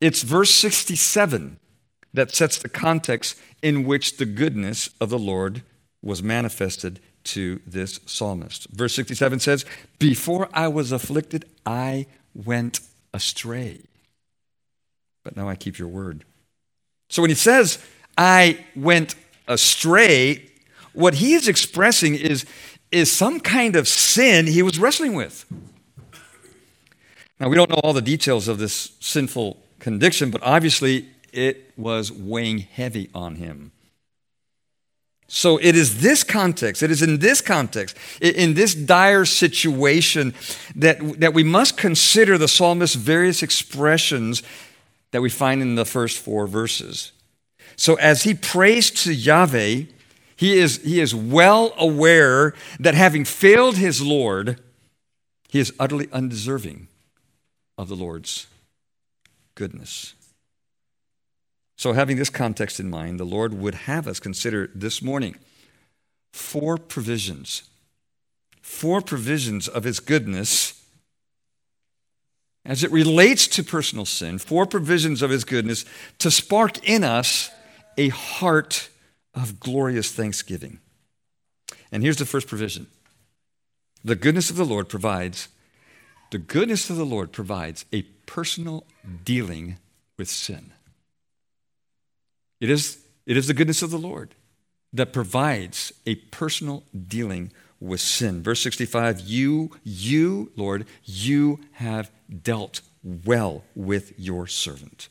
it's 0.00 0.22
verse 0.22 0.50
67 0.50 1.58
that 2.14 2.34
sets 2.34 2.58
the 2.58 2.68
context 2.68 3.38
in 3.62 3.84
which 3.84 4.16
the 4.16 4.26
goodness 4.26 4.90
of 5.00 5.10
the 5.10 5.18
Lord 5.18 5.62
was 6.02 6.22
manifested 6.22 7.00
to 7.22 7.60
this 7.66 8.00
psalmist. 8.06 8.68
Verse 8.70 8.94
67 8.94 9.40
says, 9.40 9.64
Before 9.98 10.48
I 10.52 10.68
was 10.68 10.92
afflicted, 10.92 11.44
I 11.66 12.06
went 12.34 12.80
astray. 13.12 13.80
But 15.22 15.36
now 15.36 15.48
I 15.48 15.56
keep 15.56 15.78
your 15.78 15.88
word. 15.88 16.24
So 17.10 17.22
when 17.22 17.30
he 17.30 17.34
says, 17.34 17.84
I 18.16 18.64
went 18.74 19.14
astray, 19.46 20.46
what 20.92 21.14
he 21.14 21.34
is 21.34 21.48
expressing 21.48 22.14
is, 22.14 22.46
is 22.90 23.12
some 23.12 23.40
kind 23.40 23.76
of 23.76 23.86
sin 23.86 24.46
he 24.46 24.62
was 24.62 24.78
wrestling 24.78 25.14
with. 25.14 25.44
Now, 27.40 27.48
we 27.48 27.56
don't 27.56 27.70
know 27.70 27.80
all 27.82 27.94
the 27.94 28.02
details 28.02 28.48
of 28.48 28.58
this 28.58 28.92
sinful 29.00 29.56
conviction, 29.78 30.30
but 30.30 30.42
obviously 30.42 31.08
it 31.32 31.72
was 31.76 32.12
weighing 32.12 32.58
heavy 32.58 33.08
on 33.14 33.36
him. 33.36 33.72
So 35.26 35.58
it 35.58 35.74
is 35.76 36.02
this 36.02 36.22
context, 36.22 36.82
it 36.82 36.90
is 36.90 37.02
in 37.02 37.20
this 37.20 37.40
context, 37.40 37.96
in 38.20 38.54
this 38.54 38.74
dire 38.74 39.24
situation, 39.24 40.34
that, 40.74 41.20
that 41.20 41.32
we 41.32 41.44
must 41.44 41.76
consider 41.76 42.36
the 42.36 42.48
psalmist's 42.48 42.96
various 42.96 43.42
expressions 43.42 44.42
that 45.12 45.22
we 45.22 45.30
find 45.30 45.62
in 45.62 45.76
the 45.76 45.84
first 45.84 46.18
four 46.18 46.46
verses. 46.46 47.12
So 47.76 47.94
as 47.94 48.24
he 48.24 48.34
prays 48.34 48.90
to 49.02 49.14
Yahweh, 49.14 49.82
he 50.36 50.58
is, 50.58 50.82
he 50.82 51.00
is 51.00 51.14
well 51.14 51.74
aware 51.78 52.52
that 52.80 52.94
having 52.94 53.24
failed 53.24 53.76
his 53.76 54.02
Lord, 54.02 54.60
he 55.48 55.60
is 55.60 55.72
utterly 55.78 56.08
undeserving 56.12 56.88
of 57.80 57.88
the 57.88 57.96
Lord's 57.96 58.46
goodness. 59.54 60.12
So, 61.78 61.94
having 61.94 62.18
this 62.18 62.28
context 62.28 62.78
in 62.78 62.90
mind, 62.90 63.18
the 63.18 63.24
Lord 63.24 63.54
would 63.54 63.74
have 63.74 64.06
us 64.06 64.20
consider 64.20 64.70
this 64.74 65.00
morning 65.00 65.36
four 66.30 66.76
provisions, 66.76 67.62
four 68.60 69.00
provisions 69.00 69.66
of 69.66 69.84
His 69.84 69.98
goodness 69.98 70.84
as 72.66 72.84
it 72.84 72.90
relates 72.90 73.46
to 73.46 73.64
personal 73.64 74.04
sin, 74.04 74.36
four 74.36 74.66
provisions 74.66 75.22
of 75.22 75.30
His 75.30 75.44
goodness 75.44 75.86
to 76.18 76.30
spark 76.30 76.86
in 76.86 77.02
us 77.02 77.50
a 77.96 78.10
heart 78.10 78.90
of 79.32 79.58
glorious 79.58 80.12
thanksgiving. 80.12 80.80
And 81.90 82.02
here's 82.02 82.18
the 82.18 82.26
first 82.26 82.46
provision 82.46 82.88
the 84.04 84.16
goodness 84.16 84.50
of 84.50 84.56
the 84.56 84.66
Lord 84.66 84.90
provides 84.90 85.48
the 86.30 86.38
goodness 86.38 86.90
of 86.90 86.96
the 86.96 87.04
Lord 87.04 87.32
provides 87.32 87.84
a 87.92 88.02
personal 88.26 88.84
dealing 89.24 89.78
with 90.16 90.28
sin. 90.28 90.72
It 92.60 92.70
is, 92.70 92.98
it 93.26 93.36
is 93.36 93.46
the 93.46 93.54
goodness 93.54 93.82
of 93.82 93.90
the 93.90 93.98
Lord 93.98 94.34
that 94.92 95.12
provides 95.12 95.92
a 96.06 96.16
personal 96.16 96.84
dealing 97.08 97.52
with 97.80 98.00
sin. 98.00 98.42
Verse 98.42 98.60
65 98.60 99.20
You, 99.20 99.70
you, 99.82 100.52
Lord, 100.56 100.86
you 101.04 101.60
have 101.72 102.10
dealt 102.42 102.80
well 103.02 103.64
with 103.74 104.12
your 104.18 104.46
servant. 104.46 105.08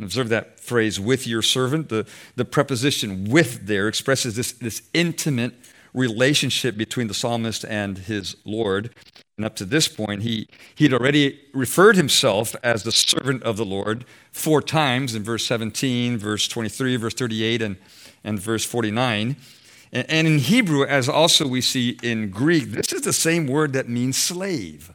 Observe 0.00 0.28
that 0.28 0.58
phrase, 0.58 0.98
with 0.98 1.26
your 1.26 1.42
servant. 1.42 1.88
The, 1.88 2.06
the 2.34 2.44
preposition 2.44 3.30
with 3.30 3.66
there 3.66 3.86
expresses 3.86 4.36
this, 4.36 4.52
this 4.52 4.82
intimate 4.92 5.54
relationship 5.92 6.76
between 6.76 7.06
the 7.06 7.14
psalmist 7.14 7.64
and 7.64 7.98
his 7.98 8.36
Lord. 8.44 8.90
And 9.36 9.44
up 9.44 9.56
to 9.56 9.64
this 9.64 9.88
point, 9.88 10.22
he, 10.22 10.48
he'd 10.76 10.92
already 10.92 11.40
referred 11.52 11.96
himself 11.96 12.54
as 12.62 12.84
the 12.84 12.92
servant 12.92 13.42
of 13.42 13.56
the 13.56 13.64
Lord 13.64 14.04
four 14.30 14.62
times 14.62 15.14
in 15.14 15.24
verse 15.24 15.44
17, 15.46 16.18
verse 16.18 16.46
23, 16.46 16.96
verse 16.96 17.14
38, 17.14 17.60
and, 17.60 17.76
and 18.22 18.38
verse 18.38 18.64
49. 18.64 19.36
And, 19.92 20.10
and 20.10 20.26
in 20.28 20.38
Hebrew, 20.38 20.84
as 20.84 21.08
also 21.08 21.48
we 21.48 21.60
see 21.60 21.98
in 22.02 22.30
Greek, 22.30 22.70
this 22.70 22.92
is 22.92 23.02
the 23.02 23.12
same 23.12 23.48
word 23.48 23.72
that 23.72 23.88
means 23.88 24.16
slave. 24.16 24.92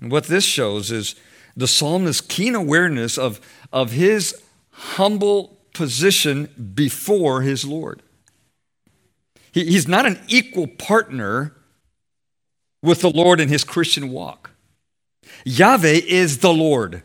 And 0.00 0.12
what 0.12 0.24
this 0.24 0.44
shows 0.44 0.92
is 0.92 1.16
the 1.56 1.66
psalmist's 1.66 2.20
keen 2.20 2.54
awareness 2.54 3.18
of, 3.18 3.40
of 3.72 3.90
his 3.90 4.40
humble 4.70 5.58
position 5.74 6.48
before 6.74 7.42
his 7.42 7.64
Lord. 7.64 8.02
He, 9.52 9.64
he's 9.64 9.88
not 9.88 10.06
an 10.06 10.20
equal 10.28 10.66
partner 10.66 11.54
with 12.82 13.00
the 13.00 13.10
Lord 13.10 13.40
in 13.40 13.48
his 13.48 13.64
Christian 13.64 14.10
walk. 14.10 14.50
Yahweh 15.44 16.00
is 16.06 16.38
the 16.38 16.52
Lord. 16.52 17.02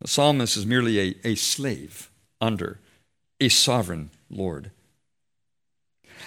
The 0.00 0.08
psalmist 0.08 0.56
is 0.56 0.66
merely 0.66 0.98
a, 0.98 1.14
a 1.24 1.34
slave 1.34 2.10
under 2.40 2.78
a 3.40 3.48
sovereign 3.48 4.10
Lord. 4.30 4.70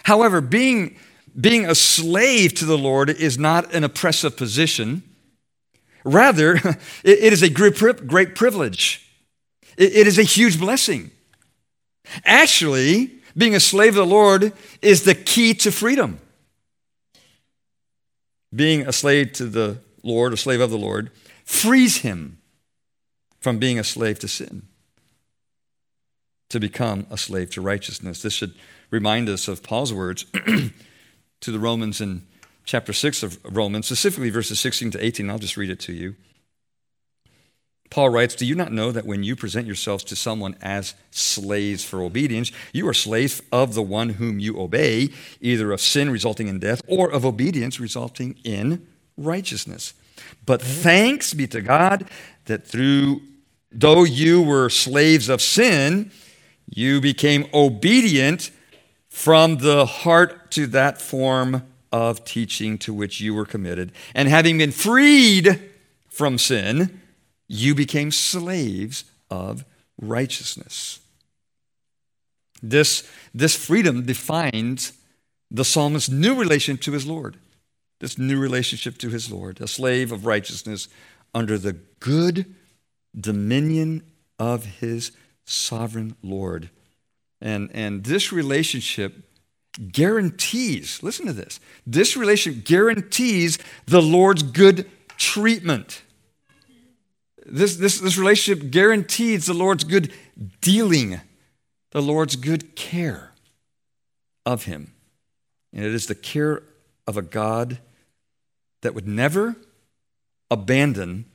However, 0.04 0.42
being, 0.42 0.98
being 1.40 1.66
a 1.66 1.76
slave 1.76 2.54
to 2.56 2.66
the 2.66 2.78
Lord 2.78 3.10
is 3.10 3.38
not 3.38 3.74
an 3.74 3.84
oppressive 3.84 4.38
position. 4.38 5.04
Rather, 6.04 6.56
it, 6.56 6.78
it 7.04 7.34
is 7.34 7.42
a 7.42 7.50
great, 7.50 8.08
great 8.08 8.36
privilege. 8.36 9.08
It, 9.78 9.94
it 9.94 10.08
is 10.08 10.20
a 10.20 10.24
huge 10.24 10.60
blessing. 10.60 11.12
Actually, 12.26 13.12
being 13.36 13.56
a 13.56 13.60
slave 13.60 13.98
of 13.98 14.08
the 14.08 14.14
Lord 14.14 14.54
is 14.82 15.04
the 15.04 15.16
key 15.16 15.54
to 15.56 15.72
freedom. 15.72 16.20
Being 18.54 18.88
a 18.88 18.94
slave 18.94 19.34
to 19.34 19.46
the 19.46 19.80
Lord, 20.04 20.34
a 20.34 20.38
slave 20.38 20.62
of 20.62 20.70
the 20.70 20.78
Lord, 20.78 21.12
frees 21.44 21.98
him 21.98 22.38
from 23.40 23.58
being 23.58 23.80
a 23.80 23.84
slave 23.84 24.20
to 24.20 24.28
sin 24.28 24.64
to 26.50 26.60
become 26.60 27.08
a 27.10 27.18
slave 27.18 27.50
to 27.50 27.62
righteousness. 27.62 28.22
This 28.22 28.34
should 28.34 28.54
remind 28.92 29.28
us 29.28 29.48
of 29.48 29.64
Paul's 29.64 29.92
words 29.92 30.26
to 31.42 31.52
the 31.52 31.58
Romans 31.58 32.00
in 32.00 32.28
chapter 32.64 32.94
6 32.94 33.24
of 33.24 33.40
Romans, 33.44 33.88
specifically 33.88 34.30
verses 34.30 34.60
16 34.60 34.92
to 34.92 35.04
18. 35.04 35.32
I'll 35.32 35.40
just 35.40 35.58
read 35.58 35.72
it 35.72 35.80
to 35.80 35.94
you. 35.94 36.16
Paul 37.94 38.10
writes, 38.10 38.34
Do 38.34 38.48
you 38.48 38.56
not 38.56 38.72
know 38.72 38.92
that 38.92 39.06
when 39.06 39.22
you 39.22 39.36
present 39.36 39.68
yourselves 39.68 40.04
to 40.06 40.16
someone 40.16 40.56
as 40.64 40.96
slaves 41.12 41.84
for 41.84 42.02
obedience, 42.02 42.52
you 42.72 42.88
are 42.88 42.94
slaves 42.94 43.40
of 43.52 43.76
the 43.76 43.84
one 43.84 44.10
whom 44.10 44.40
you 44.40 44.60
obey, 44.60 45.12
either 45.42 45.72
of 45.72 45.80
sin 45.80 46.10
resulting 46.10 46.48
in 46.48 46.58
death 46.58 46.82
or 46.88 47.12
of 47.12 47.24
obedience 47.24 47.80
resulting 47.80 48.36
in 48.44 48.88
righteousness? 49.16 49.94
But 50.44 50.62
mm-hmm. 50.62 50.82
thanks 50.82 51.36
be 51.36 51.46
to 51.46 51.62
God 51.62 52.10
that 52.46 52.66
through, 52.66 53.22
though 53.72 54.06
you 54.06 54.42
were 54.42 54.72
slaves 54.72 55.30
of 55.30 55.40
sin, 55.40 56.10
you 56.68 57.00
became 57.00 57.46
obedient 57.54 58.50
from 59.08 59.58
the 59.58 59.86
heart 59.86 60.50
to 60.54 60.66
that 60.66 61.00
form 61.00 61.62
of 61.92 62.26
teaching 62.26 62.80
to 62.80 62.92
which 62.92 63.22
you 63.22 63.36
were 63.36 63.46
committed. 63.46 63.92
And 64.16 64.28
having 64.28 64.58
been 64.58 64.72
freed 64.72 65.62
from 66.10 66.40
sin, 66.40 67.02
you 67.48 67.76
became 67.76 68.12
slaves 68.12 69.06
of 69.30 69.66
righteousness. 70.02 71.00
This, 72.62 73.08
this 73.34 73.56
freedom 73.56 74.06
defines 74.06 74.94
the 75.52 75.66
psalmist's 75.66 76.10
new 76.10 76.34
relation 76.34 76.78
to 76.78 76.94
his 76.94 77.06
Lord, 77.06 77.38
this 78.00 78.18
new 78.18 78.40
relationship 78.40 78.98
to 79.00 79.10
his 79.10 79.32
Lord, 79.32 79.62
a 79.62 79.68
slave 79.68 80.12
of 80.12 80.26
righteousness 80.26 80.88
under 81.34 81.58
the 81.58 81.74
good 82.00 82.56
dominion 83.20 84.04
of 84.40 84.66
his 84.66 85.12
sovereign 85.46 86.16
Lord. 86.24 86.70
And, 87.42 87.70
and 87.74 88.06
this 88.06 88.32
relationship 88.32 89.30
guarantees, 89.92 91.04
listen 91.04 91.26
to 91.26 91.34
this, 91.34 91.60
this 91.86 92.16
relationship 92.16 92.64
guarantees 92.64 93.60
the 93.86 94.02
Lord's 94.02 94.44
good 94.44 94.90
treatment. 95.18 96.04
This, 97.46 97.76
this, 97.76 98.00
this 98.00 98.18
relationship 98.18 98.72
guarantees 98.72 99.46
the 99.46 99.54
Lord's 99.54 99.84
good 99.84 100.14
dealing, 100.62 101.20
the 101.92 102.02
Lord's 102.02 102.36
good 102.36 102.76
care 102.76 103.32
of 104.46 104.66
him. 104.66 104.94
And 105.74 105.84
it 105.86 105.94
is 105.94 106.08
the 106.08 106.16
care 106.16 106.64
of 107.08 107.18
a 107.18 107.22
God 107.22 107.80
that 108.82 108.94
would 108.94 109.08
never 109.08 109.56
abandon 110.50 111.26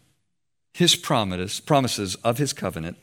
his 0.73 0.95
promise, 0.95 1.61
promises 1.61 2.15
of 2.17 2.39
his 2.39 2.53
covenant 2.53 2.97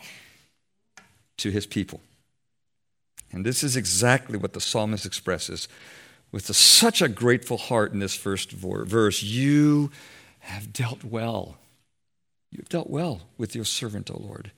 to 1.38 1.51
his 1.51 1.65
people. 1.65 2.00
And 3.31 3.45
this 3.45 3.63
is 3.63 3.75
exactly 3.75 4.38
what 4.38 4.53
the 4.53 4.62
psalmist 4.62 5.05
expresses 5.05 5.67
with 6.31 6.53
such 6.55 7.01
a 7.01 7.09
grateful 7.09 7.57
heart 7.57 7.91
in 7.91 8.00
this 8.00 8.15
first 8.15 8.51
verse. 8.51 9.21
You 9.21 9.91
have 10.39 10.71
dealt 10.71 11.03
well 11.03 11.57
You've 12.55 12.69
dealt 12.69 12.89
well 12.89 13.21
with 13.38 13.53
your 13.53 13.65
servant, 13.65 14.09
O 14.09 14.17
Lord. 14.17 14.51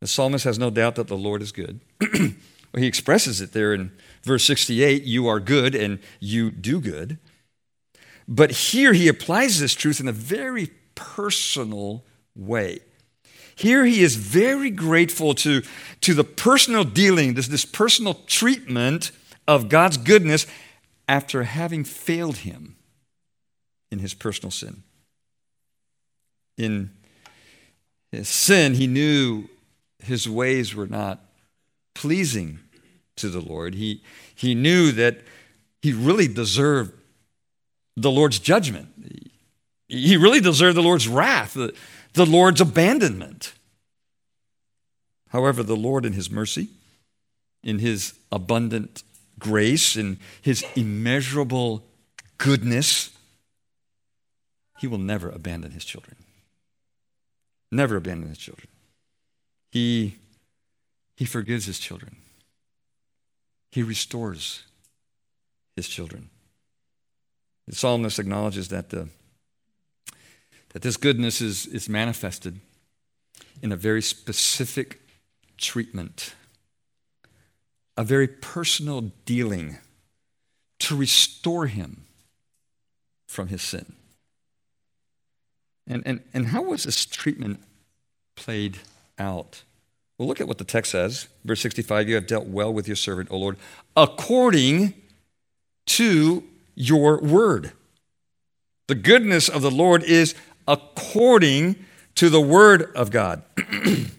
The 0.00 0.08
psalmist 0.08 0.44
has 0.44 0.58
no 0.58 0.68
doubt 0.68 0.96
that 0.96 1.06
the 1.06 1.16
Lord 1.16 1.42
is 1.42 1.52
good. 1.52 1.80
well, 2.00 2.32
he 2.74 2.86
expresses 2.86 3.40
it 3.40 3.52
there 3.52 3.72
in 3.72 3.92
verse 4.24 4.44
68 4.44 5.04
you 5.04 5.28
are 5.28 5.38
good 5.38 5.76
and 5.76 6.00
you 6.18 6.50
do 6.50 6.80
good. 6.80 7.18
But 8.26 8.50
here 8.50 8.94
he 8.94 9.06
applies 9.06 9.60
this 9.60 9.74
truth 9.74 10.00
in 10.00 10.08
a 10.08 10.12
very 10.12 10.70
personal 10.96 12.04
way. 12.34 12.80
Here 13.54 13.84
he 13.84 14.02
is 14.02 14.16
very 14.16 14.70
grateful 14.70 15.34
to, 15.36 15.62
to 16.00 16.14
the 16.14 16.24
personal 16.24 16.82
dealing, 16.82 17.34
this, 17.34 17.46
this 17.46 17.64
personal 17.64 18.14
treatment 18.26 19.12
of 19.46 19.68
God's 19.68 19.98
goodness 19.98 20.48
after 21.06 21.44
having 21.44 21.84
failed 21.84 22.38
him 22.38 22.74
in 23.92 24.00
his 24.00 24.14
personal 24.14 24.50
sin. 24.50 24.82
In 26.58 26.90
his 28.14 28.28
sin, 28.28 28.74
he 28.74 28.86
knew 28.86 29.48
his 30.02 30.28
ways 30.28 30.74
were 30.74 30.86
not 30.86 31.20
pleasing 31.94 32.60
to 33.16 33.28
the 33.28 33.40
Lord. 33.40 33.74
He, 33.74 34.02
he 34.34 34.54
knew 34.54 34.92
that 34.92 35.20
he 35.82 35.92
really 35.92 36.28
deserved 36.28 36.92
the 37.96 38.10
Lord's 38.10 38.38
judgment. 38.38 38.88
He 39.88 40.16
really 40.16 40.40
deserved 40.40 40.76
the 40.76 40.82
Lord's 40.82 41.08
wrath, 41.08 41.54
the, 41.54 41.74
the 42.14 42.26
Lord's 42.26 42.60
abandonment. 42.60 43.54
However, 45.28 45.62
the 45.62 45.76
Lord, 45.76 46.04
in 46.04 46.12
his 46.12 46.30
mercy, 46.30 46.68
in 47.62 47.78
his 47.78 48.14
abundant 48.30 49.02
grace, 49.38 49.96
in 49.96 50.18
his 50.42 50.64
immeasurable 50.76 51.84
goodness, 52.38 53.10
he 54.78 54.86
will 54.86 54.98
never 54.98 55.28
abandon 55.28 55.72
his 55.72 55.84
children 55.84 56.16
never 57.70 57.96
abandon 57.96 58.28
his 58.28 58.38
children. 58.38 58.68
He, 59.70 60.16
he 61.16 61.24
forgives 61.24 61.66
his 61.66 61.78
children. 61.78 62.16
He 63.70 63.82
restores 63.82 64.62
his 65.74 65.88
children. 65.88 66.30
The 67.66 67.74
psalmist 67.74 68.18
acknowledges 68.18 68.68
that, 68.68 68.90
the, 68.90 69.08
that 70.72 70.82
this 70.82 70.96
goodness 70.96 71.40
is, 71.40 71.66
is 71.66 71.88
manifested 71.88 72.60
in 73.62 73.72
a 73.72 73.76
very 73.76 74.02
specific 74.02 75.00
treatment, 75.56 76.34
a 77.96 78.04
very 78.04 78.28
personal 78.28 79.12
dealing 79.24 79.78
to 80.80 80.96
restore 80.96 81.66
him 81.66 82.04
from 83.26 83.48
his 83.48 83.62
sin. 83.62 83.94
And, 85.86 86.02
and, 86.06 86.20
and 86.32 86.46
how 86.46 86.62
was 86.62 86.84
this 86.84 87.04
treatment 87.04 87.60
played 88.36 88.78
out? 89.18 89.62
Well, 90.18 90.28
look 90.28 90.40
at 90.40 90.48
what 90.48 90.58
the 90.58 90.64
text 90.64 90.92
says. 90.92 91.28
Verse 91.44 91.60
65 91.60 92.08
You 92.08 92.14
have 92.14 92.26
dealt 92.26 92.46
well 92.46 92.72
with 92.72 92.86
your 92.86 92.96
servant, 92.96 93.30
O 93.30 93.36
Lord, 93.36 93.56
according 93.96 94.94
to 95.86 96.44
your 96.74 97.20
word. 97.20 97.72
The 98.86 98.94
goodness 98.94 99.48
of 99.48 99.62
the 99.62 99.70
Lord 99.70 100.02
is 100.02 100.34
according 100.66 101.76
to 102.16 102.28
the 102.28 102.40
word 102.40 102.92
of 102.94 103.10
God. 103.10 103.42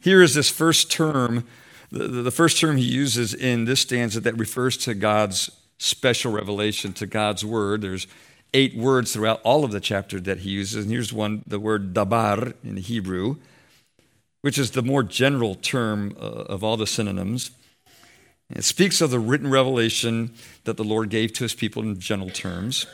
Here 0.00 0.22
is 0.22 0.34
this 0.34 0.48
first 0.48 0.90
term, 0.90 1.46
the, 1.90 2.08
the 2.08 2.30
first 2.30 2.58
term 2.58 2.76
he 2.76 2.84
uses 2.84 3.34
in 3.34 3.66
this 3.66 3.80
stanza 3.80 4.20
that 4.20 4.38
refers 4.38 4.76
to 4.78 4.94
God's 4.94 5.50
special 5.78 6.32
revelation, 6.32 6.92
to 6.94 7.06
God's 7.06 7.44
word. 7.44 7.82
There's 7.82 8.06
eight 8.52 8.76
words 8.76 9.12
throughout 9.12 9.40
all 9.42 9.64
of 9.64 9.72
the 9.72 9.80
chapter 9.80 10.20
that 10.20 10.38
he 10.38 10.50
uses. 10.50 10.84
And 10.84 10.92
here's 10.92 11.12
one, 11.12 11.42
the 11.46 11.60
word 11.60 11.94
dabar 11.94 12.54
in 12.64 12.76
Hebrew, 12.76 13.36
which 14.40 14.58
is 14.58 14.72
the 14.72 14.82
more 14.82 15.02
general 15.02 15.54
term 15.54 16.16
uh, 16.18 16.24
of 16.24 16.64
all 16.64 16.76
the 16.76 16.86
synonyms. 16.86 17.50
It 18.50 18.64
speaks 18.64 19.00
of 19.00 19.10
the 19.10 19.20
written 19.20 19.48
revelation 19.48 20.34
that 20.64 20.76
the 20.76 20.84
Lord 20.84 21.08
gave 21.08 21.32
to 21.34 21.44
his 21.44 21.54
people 21.54 21.82
in 21.82 21.98
general 22.00 22.30
terms. 22.30 22.86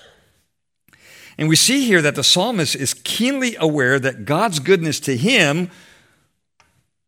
And 1.39 1.49
we 1.49 1.57
see 1.57 1.87
here 1.87 2.03
that 2.03 2.15
the 2.15 2.25
psalmist 2.25 2.75
is 2.77 2.95
keenly 2.95 3.57
aware 3.59 3.99
that 3.99 4.25
God's 4.25 4.59
goodness 4.59 5.01
to 5.01 5.17
him 5.17 5.71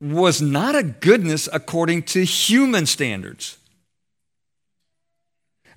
was 0.01 0.41
not 0.41 0.75
a 0.75 0.83
goodness 0.83 1.49
according 1.53 2.05
to 2.05 2.25
human 2.25 2.87
standards. 2.87 3.58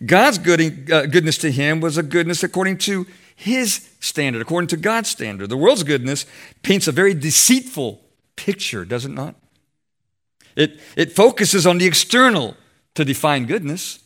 God's 0.06 0.38
good, 0.40 0.92
uh, 0.92 1.06
goodness 1.06 1.38
to 1.40 1.52
him 1.52 1.80
was 1.80 1.98
a 1.98 2.04
goodness 2.04 2.44
according 2.44 2.78
to 2.80 3.06
his 3.36 3.90
standard, 4.00 4.42
according 4.42 4.68
to 4.70 4.78
God's 4.78 5.10
standard. 5.10 5.50
The 5.50 5.58
world's 5.58 5.84
goodness 5.84 6.26
paints 6.64 6.88
a 6.88 6.92
very 6.92 7.14
deceitful 7.14 8.02
picture, 8.36 8.86
does 8.86 9.06
it 9.06 9.12
not? 9.12 9.36
It, 10.56 10.80
it 10.96 11.12
focuses 11.12 11.68
on 11.68 11.78
the 11.78 11.86
external 11.86 12.58
to 12.96 13.06
define 13.06 13.46
goodness, 13.46 14.00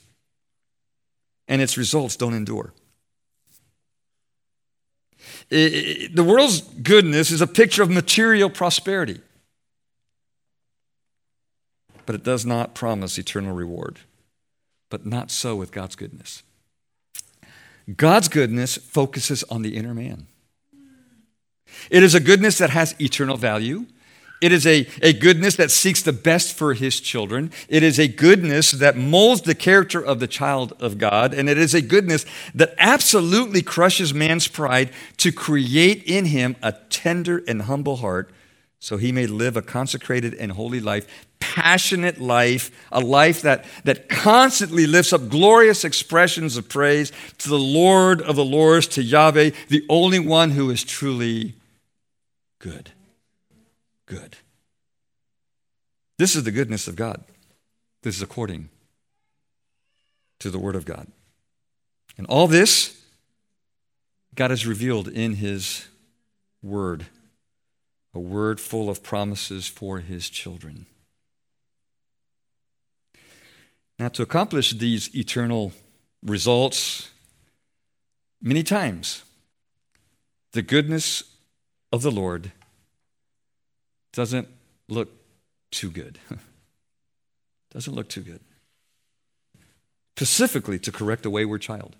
and 1.47 1.61
its 1.61 1.77
results 1.77 2.15
don't 2.15 2.33
endure. 2.33 2.73
It, 5.49 5.73
it, 5.73 6.15
the 6.15 6.23
world's 6.23 6.61
goodness 6.61 7.31
is 7.31 7.41
a 7.41 7.47
picture 7.47 7.83
of 7.83 7.89
material 7.89 8.49
prosperity, 8.49 9.21
but 12.05 12.15
it 12.15 12.23
does 12.23 12.45
not 12.45 12.75
promise 12.75 13.17
eternal 13.17 13.53
reward 13.53 13.99
but 14.95 15.05
not 15.05 15.29
so 15.29 15.57
with 15.57 15.73
God's 15.73 15.97
goodness. 15.97 16.41
God's 17.97 18.29
goodness 18.29 18.77
focuses 18.77 19.43
on 19.49 19.61
the 19.61 19.75
inner 19.75 19.93
man. 19.93 20.27
It 21.89 22.01
is 22.01 22.15
a 22.15 22.21
goodness 22.21 22.59
that 22.59 22.69
has 22.69 22.95
eternal 23.01 23.35
value. 23.35 23.87
It 24.41 24.53
is 24.53 24.65
a, 24.65 24.87
a 25.01 25.11
goodness 25.11 25.57
that 25.57 25.69
seeks 25.69 26.01
the 26.01 26.13
best 26.13 26.55
for 26.55 26.73
his 26.75 27.01
children. 27.01 27.51
It 27.67 27.83
is 27.83 27.99
a 27.99 28.07
goodness 28.07 28.71
that 28.71 28.95
molds 28.95 29.41
the 29.41 29.53
character 29.53 29.99
of 29.99 30.21
the 30.21 30.27
child 30.27 30.71
of 30.79 30.97
God. 30.97 31.33
And 31.33 31.49
it 31.49 31.57
is 31.57 31.73
a 31.73 31.81
goodness 31.81 32.25
that 32.53 32.73
absolutely 32.77 33.63
crushes 33.63 34.13
man's 34.13 34.47
pride 34.47 34.91
to 35.17 35.33
create 35.33 36.03
in 36.03 36.27
him 36.27 36.55
a 36.63 36.71
tender 36.89 37.43
and 37.49 37.63
humble 37.63 37.97
heart 37.97 38.31
so 38.79 38.97
he 38.97 39.11
may 39.11 39.25
live 39.25 39.57
a 39.57 39.61
consecrated 39.61 40.35
and 40.35 40.51
holy 40.51 40.79
life, 40.79 41.27
passionate 41.39 42.19
life, 42.19 42.71
a 42.91 42.99
life 42.99 43.41
that, 43.41 43.65
that 43.83 44.09
constantly 44.09 44.87
lifts 44.87 45.13
up 45.13 45.29
glorious 45.29 45.83
expressions 45.83 46.57
of 46.57 46.69
praise 46.69 47.11
to 47.39 47.49
the 47.49 47.59
Lord 47.59 48.21
of 48.21 48.35
the 48.35 48.45
Lords, 48.45 48.87
to 48.89 49.03
Yahweh, 49.03 49.51
the 49.69 49.85
only 49.89 50.19
one 50.19 50.51
who 50.51 50.69
is 50.69 50.83
truly 50.83 51.55
good. 52.59 52.91
Good. 54.05 54.37
This 56.17 56.35
is 56.35 56.43
the 56.43 56.51
goodness 56.51 56.87
of 56.87 56.95
God. 56.95 57.23
This 58.03 58.15
is 58.15 58.21
according 58.21 58.69
to 60.39 60.49
the 60.49 60.59
Word 60.59 60.75
of 60.75 60.85
God. 60.85 61.07
And 62.17 62.27
all 62.27 62.47
this, 62.47 63.01
God 64.35 64.51
has 64.51 64.65
revealed 64.65 65.07
in 65.07 65.35
His 65.35 65.87
Word 66.61 67.07
a 68.15 68.19
word 68.19 68.61
full 68.61 68.89
of 68.89 69.03
promises 69.03 69.67
for 69.67 69.99
his 69.99 70.29
children. 70.29 70.85
Now, 74.05 74.09
to 74.09 74.21
accomplish 74.21 74.69
these 74.69 75.09
eternal 75.15 75.71
results, 76.21 77.09
many 78.39 78.61
times 78.61 79.23
the 80.51 80.61
goodness 80.61 81.23
of 81.91 82.03
the 82.03 82.11
Lord 82.11 82.51
doesn't 84.13 84.47
look 84.87 85.09
too 85.71 85.89
good. 85.89 86.19
doesn't 87.71 87.95
look 87.95 88.07
too 88.07 88.21
good. 88.21 88.41
Specifically 90.15 90.77
to 90.77 90.91
correct 90.91 91.25
a 91.25 91.31
wayward 91.31 91.63
child. 91.63 91.95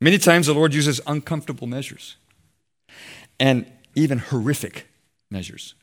Many 0.00 0.18
times 0.18 0.48
the 0.48 0.52
Lord 0.52 0.74
uses 0.74 1.00
uncomfortable 1.06 1.68
measures 1.68 2.16
and 3.38 3.70
even 3.94 4.18
horrific 4.18 4.88
measures. 5.30 5.74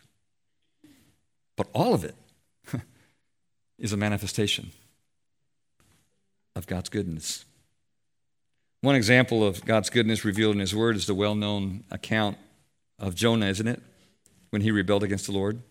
But 1.56 1.68
all 1.72 1.94
of 1.94 2.04
it 2.04 2.16
is 3.80 3.94
a 3.94 3.98
manifestation 3.98 4.72
of 6.56 6.68
God's 6.68 6.90
goodness. 6.90 7.46
One 8.82 8.96
example 8.96 9.46
of 9.46 9.66
God's 9.66 9.90
goodness 9.90 10.24
revealed 10.26 10.56
in 10.56 10.60
His 10.60 10.76
Word 10.76 10.96
is 10.96 11.08
the 11.08 11.16
well 11.16 11.36
known 11.36 11.84
account 11.92 12.38
of 13.00 13.16
Jonah, 13.16 13.48
isn't 13.48 13.68
it? 13.68 13.82
When 14.50 14.62
he 14.62 14.72
rebelled 14.72 15.04
against 15.04 15.26
the 15.26 15.32
Lord. 15.32 15.62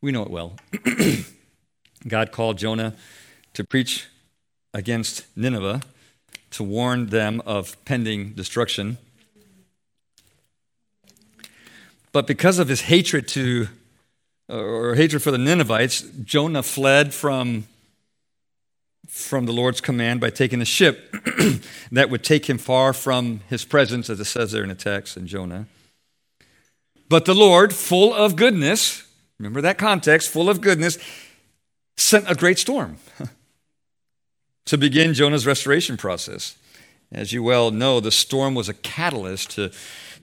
We 0.00 0.12
know 0.12 0.22
it 0.22 0.30
well. 0.30 0.56
God 2.08 2.32
called 2.32 2.58
Jonah 2.58 2.94
to 3.54 3.64
preach 3.64 4.08
against 4.74 5.26
Nineveh 5.36 5.82
to 6.50 6.62
warn 6.62 7.06
them 7.06 7.40
of 7.46 7.82
pending 7.84 8.32
destruction. 8.32 8.98
But 12.12 12.26
because 12.26 12.58
of 12.58 12.68
his 12.68 12.82
hatred 12.82 13.28
to, 13.28 13.68
or 14.48 14.94
hatred 14.94 15.22
for 15.22 15.30
the 15.30 15.38
Ninevites, 15.38 16.02
Jonah 16.24 16.62
fled 16.62 17.12
from, 17.12 17.66
from 19.08 19.46
the 19.46 19.52
Lord's 19.52 19.80
command 19.80 20.20
by 20.20 20.30
taking 20.30 20.60
a 20.60 20.64
ship 20.64 21.14
that 21.92 22.10
would 22.10 22.22
take 22.22 22.48
him 22.48 22.58
far 22.58 22.92
from 22.92 23.40
his 23.48 23.64
presence, 23.64 24.08
as 24.08 24.20
it 24.20 24.24
says 24.24 24.52
there 24.52 24.62
in 24.62 24.68
the 24.68 24.74
text 24.74 25.16
in 25.16 25.26
Jonah. 25.26 25.66
But 27.08 27.24
the 27.24 27.34
Lord, 27.34 27.72
full 27.72 28.12
of 28.14 28.36
goodness, 28.36 29.04
remember 29.38 29.60
that 29.60 29.78
context, 29.78 30.30
full 30.30 30.50
of 30.50 30.60
goodness, 30.60 30.98
sent 31.96 32.30
a 32.30 32.34
great 32.34 32.58
storm 32.58 32.98
to 34.66 34.78
begin 34.78 35.14
Jonah's 35.14 35.46
restoration 35.46 35.96
process. 35.96 36.56
As 37.12 37.32
you 37.32 37.42
well 37.42 37.70
know, 37.70 38.00
the 38.00 38.10
storm 38.10 38.54
was 38.54 38.68
a 38.68 38.74
catalyst 38.74 39.50
to 39.52 39.72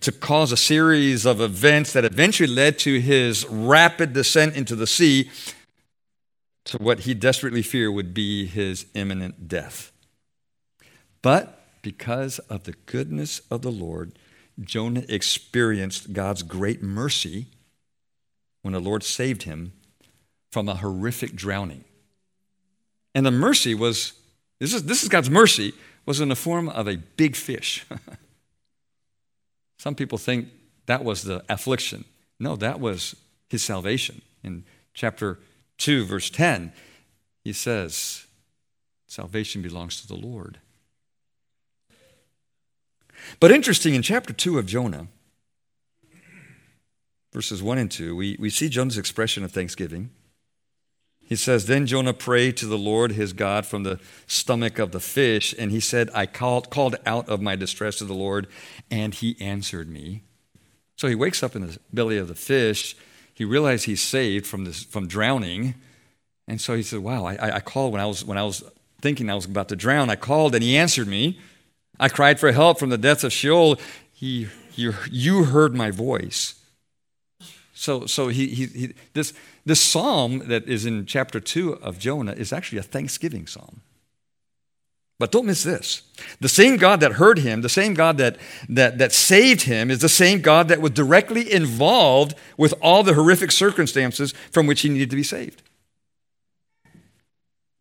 to 0.04 0.12
cause 0.12 0.52
a 0.52 0.58
series 0.58 1.26
of 1.26 1.40
events 1.40 1.94
that 1.94 2.04
eventually 2.04 2.50
led 2.50 2.78
to 2.78 3.00
his 3.00 3.46
rapid 3.48 4.12
descent 4.12 4.56
into 4.56 4.76
the 4.76 4.86
sea 4.86 5.30
to 6.66 6.78
what 6.78 7.02
he 7.02 7.14
desperately 7.14 7.62
feared 7.62 7.94
would 7.94 8.14
be 8.14 8.46
his 8.46 8.86
imminent 8.94 9.48
death. 9.48 9.94
But 11.22 11.62
because 11.82 12.40
of 12.40 12.66
the 12.66 12.76
goodness 12.86 13.42
of 13.50 13.62
the 13.62 13.72
Lord, 13.72 14.20
Jonah 14.60 15.06
experienced 15.08 16.12
God's 16.12 16.44
great 16.44 16.84
mercy 16.84 17.48
when 18.62 18.74
the 18.74 18.82
Lord 18.82 19.04
saved 19.04 19.44
him 19.44 19.72
from 20.52 20.68
a 20.68 20.76
horrific 20.76 21.34
drowning. 21.34 21.86
And 23.16 23.26
the 23.26 23.32
mercy 23.32 23.74
was 23.74 24.14
this 24.60 24.74
is, 24.74 24.84
this 24.84 25.04
is 25.04 25.10
God's 25.10 25.30
mercy, 25.30 25.74
was 26.06 26.20
in 26.20 26.30
the 26.30 26.36
form 26.36 26.70
of 26.70 26.88
a 26.88 26.98
big 26.98 27.36
fish. 27.36 27.86
Some 29.78 29.96
people 29.96 30.18
think 30.18 30.50
that 30.86 31.04
was 31.04 31.24
the 31.24 31.44
affliction. 31.50 32.06
No, 32.40 32.56
that 32.56 32.80
was 32.80 33.16
his 33.50 33.64
salvation. 33.64 34.22
In 34.44 34.64
chapter 34.94 35.40
2, 35.78 36.06
verse 36.06 36.30
10, 36.30 36.74
he 37.44 37.54
says, 37.54 38.26
Salvation 39.08 39.62
belongs 39.62 40.02
to 40.02 40.08
the 40.08 40.16
Lord. 40.16 40.60
But 43.40 43.52
interesting, 43.52 43.94
in 43.94 44.02
chapter 44.02 44.34
2 44.34 44.58
of 44.58 44.66
Jonah, 44.66 45.08
verses 47.32 47.62
1 47.62 47.78
and 47.78 47.92
2, 47.92 48.16
we, 48.16 48.38
we 48.40 48.50
see 48.50 48.70
Jonah's 48.70 48.98
expression 48.98 49.44
of 49.44 49.52
thanksgiving. 49.52 50.10
He 51.26 51.36
says, 51.36 51.66
Then 51.66 51.86
Jonah 51.88 52.14
prayed 52.14 52.58
to 52.58 52.66
the 52.66 52.78
Lord 52.78 53.14
his 53.14 53.34
God 53.34 53.66
from 53.66 53.84
the 53.84 54.00
stomach 54.28 54.78
of 54.80 54.92
the 54.92 55.00
fish, 55.00 55.56
and 55.58 55.72
he 55.72 55.80
said, 55.80 56.10
I 56.14 56.26
called, 56.26 56.70
called 56.70 56.96
out 57.06 57.28
of 57.30 57.42
my 57.42 57.56
distress 57.56 57.98
to 57.98 58.06
the 58.06 58.14
Lord, 58.14 58.48
and 58.92 59.14
he 59.14 59.38
answered 59.40 59.90
me. 59.90 60.24
So 60.96 61.08
he 61.08 61.16
wakes 61.16 61.42
up 61.42 61.56
in 61.56 61.66
the 61.66 61.78
belly 61.92 62.18
of 62.18 62.28
the 62.28 62.36
fish. 62.36 62.96
He 63.34 63.46
realized 63.46 63.86
he's 63.86 64.02
saved 64.02 64.46
from, 64.46 64.66
this, 64.66 64.84
from 64.84 65.08
drowning. 65.08 65.76
And 66.48 66.62
so 66.62 66.76
he 66.76 66.84
said, 66.84 67.00
Wow, 67.00 67.26
I, 67.26 67.56
I 67.56 67.60
called 67.60 67.94
when 67.94 68.02
I, 68.02 68.06
was, 68.06 68.24
when 68.24 68.38
I 68.38 68.44
was 68.44 68.64
thinking 69.02 69.30
I 69.30 69.36
was 69.36 69.46
about 69.46 69.70
to 69.70 69.76
drown. 69.76 70.10
I 70.10 70.16
called, 70.16 70.54
and 70.54 70.64
he 70.64 70.78
answered 70.78 71.08
me. 71.08 71.40
I 72.00 72.10
cried 72.10 72.40
for 72.40 72.52
help 72.52 72.80
from 72.80 72.90
the 72.90 72.98
depths 72.98 73.24
of 73.24 73.34
Sheol. 73.34 73.78
He, 74.12 74.48
you, 74.76 74.94
you 75.12 75.46
heard 75.46 75.76
my 75.76 75.92
voice. 75.92 76.56
So, 77.74 78.06
so 78.06 78.28
he, 78.28 78.48
he, 78.48 78.66
he, 78.68 78.94
this, 79.14 79.34
this 79.66 79.82
psalm 79.82 80.48
that 80.48 80.68
is 80.68 80.86
in 80.86 81.06
chapter 81.06 81.40
2 81.40 81.74
of 81.74 81.98
Jonah 81.98 82.34
is 82.34 82.54
actually 82.54 82.78
a 82.78 82.84
thanksgiving 82.84 83.48
psalm. 83.48 83.82
But 85.20 85.32
don't 85.32 85.46
miss 85.46 85.64
this. 85.64 86.04
The 86.40 86.50
same 86.50 86.78
God 86.78 87.00
that 87.00 87.14
heard 87.14 87.40
him, 87.40 87.62
the 87.62 87.70
same 87.70 87.94
God 87.94 88.18
that, 88.18 88.38
that, 88.70 88.98
that 88.98 89.12
saved 89.12 89.64
him, 89.64 89.90
is 89.90 90.00
the 90.00 90.10
same 90.10 90.42
God 90.42 90.68
that 90.68 90.82
was 90.82 90.92
directly 90.92 91.52
involved 91.52 92.36
with 92.58 92.74
all 92.82 93.04
the 93.04 93.14
horrific 93.14 93.52
circumstances 93.52 94.34
from 94.52 94.68
which 94.68 94.82
he 94.82 94.90
needed 94.90 95.10
to 95.10 95.16
be 95.16 95.24
saved. 95.24 95.62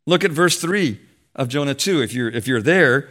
Look 0.06 0.24
at 0.24 0.30
verse 0.30 0.60
3 0.60 1.00
of 1.34 1.48
Jonah 1.48 1.74
2. 1.74 2.02
If 2.02 2.14
you're, 2.14 2.30
if 2.30 2.46
you're 2.46 2.62
there, 2.62 3.10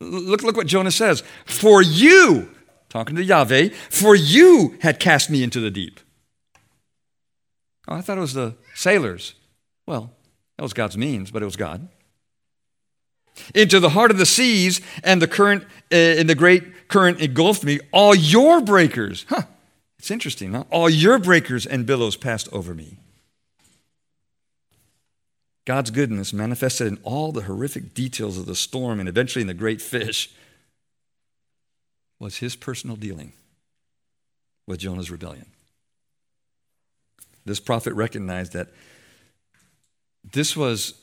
look, 0.00 0.42
look 0.42 0.56
what 0.56 0.66
Jonah 0.66 0.90
says. 0.90 1.22
For 1.46 1.82
you, 1.82 2.54
talking 2.88 3.16
to 3.16 3.24
Yahweh, 3.24 3.70
for 3.90 4.14
you 4.14 4.78
had 4.80 5.00
cast 5.00 5.30
me 5.30 5.42
into 5.42 5.60
the 5.60 5.70
deep. 5.70 6.00
Oh, 7.88 7.94
I 7.94 8.00
thought 8.00 8.18
it 8.18 8.22
was 8.22 8.34
the 8.34 8.56
sailors. 8.74 9.34
Well, 9.86 10.12
that 10.56 10.62
was 10.62 10.72
God's 10.72 10.96
means, 10.96 11.30
but 11.30 11.42
it 11.42 11.46
was 11.46 11.56
God. 11.56 11.88
Into 13.54 13.80
the 13.80 13.90
heart 13.90 14.10
of 14.10 14.18
the 14.18 14.26
seas, 14.26 14.80
and 15.04 15.20
the 15.20 15.28
current, 15.28 15.64
uh, 15.92 15.96
and 15.96 16.28
the 16.28 16.34
great 16.34 16.88
current 16.88 17.20
engulfed 17.20 17.64
me. 17.64 17.80
All 17.92 18.14
your 18.14 18.60
breakers, 18.60 19.26
huh? 19.28 19.42
It's 19.98 20.10
interesting, 20.10 20.52
huh? 20.52 20.64
All 20.70 20.88
your 20.88 21.18
breakers 21.18 21.66
and 21.66 21.86
billows 21.86 22.16
passed 22.16 22.48
over 22.52 22.74
me. 22.74 22.98
God's 25.66 25.90
goodness 25.90 26.32
manifested 26.32 26.86
in 26.86 26.98
all 27.02 27.32
the 27.32 27.42
horrific 27.42 27.92
details 27.92 28.38
of 28.38 28.46
the 28.46 28.54
storm 28.54 29.00
and 29.00 29.08
eventually 29.08 29.40
in 29.40 29.48
the 29.48 29.54
great 29.54 29.82
fish 29.82 30.30
was 32.18 32.38
his 32.38 32.56
personal 32.56 32.96
dealing 32.96 33.32
with 34.66 34.80
Jonah's 34.80 35.10
rebellion. 35.10 35.46
This 37.44 37.60
prophet 37.60 37.92
recognized 37.94 38.52
that 38.52 38.68
this 40.24 40.56
was 40.56 40.94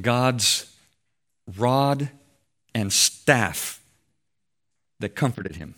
God's 0.00 0.74
rod 1.56 2.08
and 2.74 2.92
staff 2.92 3.80
that 5.00 5.14
comforted 5.14 5.56
him, 5.56 5.74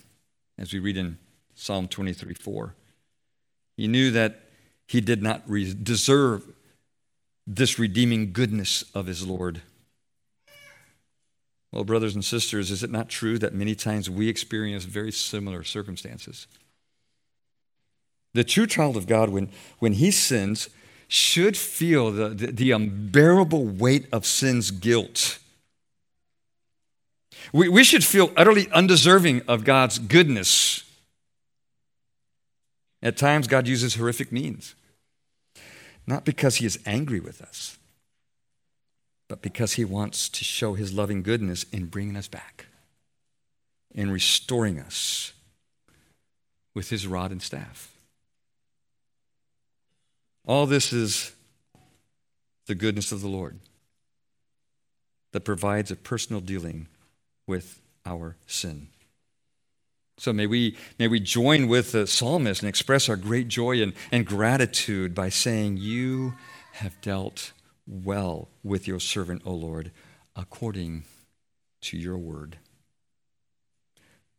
as 0.57 0.71
we 0.71 0.79
read 0.79 0.97
in 0.97 1.17
Psalm 1.55 1.87
23 1.87 2.33
4. 2.33 2.75
He 3.75 3.87
knew 3.87 4.11
that 4.11 4.41
he 4.87 5.01
did 5.01 5.23
not 5.23 5.41
re- 5.47 5.73
deserve 5.73 6.45
this 7.45 7.79
redeeming 7.79 8.31
goodness 8.31 8.83
of 8.93 9.07
his 9.07 9.25
Lord. 9.27 9.61
Well, 11.73 11.83
brothers 11.83 12.13
and 12.13 12.23
sisters, 12.23 12.69
is 12.69 12.83
it 12.83 12.91
not 12.91 13.09
true 13.09 13.39
that 13.39 13.55
many 13.55 13.73
times 13.73 14.07
we 14.07 14.29
experience 14.29 14.83
very 14.83 15.11
similar 15.11 15.63
circumstances? 15.63 16.45
The 18.35 18.43
true 18.43 18.67
child 18.67 18.95
of 18.95 19.07
God, 19.07 19.29
when, 19.29 19.49
when 19.79 19.93
he 19.93 20.11
sins, 20.11 20.69
should 21.07 21.57
feel 21.57 22.11
the, 22.11 22.29
the, 22.29 22.47
the 22.47 22.71
unbearable 22.71 23.65
weight 23.65 24.05
of 24.11 24.23
sin's 24.23 24.69
guilt. 24.69 25.39
We, 27.51 27.69
we 27.69 27.83
should 27.83 28.03
feel 28.03 28.31
utterly 28.37 28.69
undeserving 28.71 29.41
of 29.47 29.63
God's 29.63 29.97
goodness. 29.97 30.83
At 33.01 33.17
times, 33.17 33.47
God 33.47 33.67
uses 33.67 33.95
horrific 33.95 34.31
means, 34.31 34.75
not 36.05 36.23
because 36.23 36.57
he 36.57 36.67
is 36.67 36.77
angry 36.85 37.19
with 37.19 37.41
us, 37.41 37.79
but 39.33 39.41
because 39.41 39.73
he 39.73 39.83
wants 39.83 40.29
to 40.29 40.43
show 40.43 40.75
his 40.75 40.93
loving 40.93 41.23
goodness 41.23 41.63
in 41.71 41.87
bringing 41.87 42.15
us 42.15 42.27
back, 42.27 42.67
in 43.91 44.11
restoring 44.11 44.79
us 44.79 45.33
with 46.75 46.91
his 46.91 47.07
rod 47.07 47.31
and 47.31 47.41
staff. 47.41 47.91
All 50.45 50.67
this 50.67 50.93
is 50.93 51.31
the 52.67 52.75
goodness 52.75 53.11
of 53.11 53.21
the 53.21 53.27
Lord 53.27 53.57
that 55.31 55.41
provides 55.41 55.89
a 55.89 55.95
personal 55.95 56.39
dealing 56.39 56.85
with 57.47 57.81
our 58.05 58.35
sin. 58.45 58.89
So 60.19 60.31
may 60.31 60.45
we, 60.45 60.77
may 60.99 61.07
we 61.07 61.19
join 61.19 61.67
with 61.67 61.93
the 61.93 62.05
psalmist 62.05 62.61
and 62.61 62.69
express 62.69 63.09
our 63.09 63.15
great 63.15 63.47
joy 63.47 63.81
and, 63.81 63.93
and 64.11 64.27
gratitude 64.27 65.15
by 65.15 65.29
saying, 65.29 65.77
You 65.77 66.35
have 66.73 67.01
dealt 67.01 67.51
well 67.87 68.49
with 68.63 68.87
your 68.87 68.99
servant, 68.99 69.41
O 69.45 69.51
Lord, 69.51 69.91
according 70.35 71.03
to 71.81 71.97
your 71.97 72.17
word. 72.17 72.57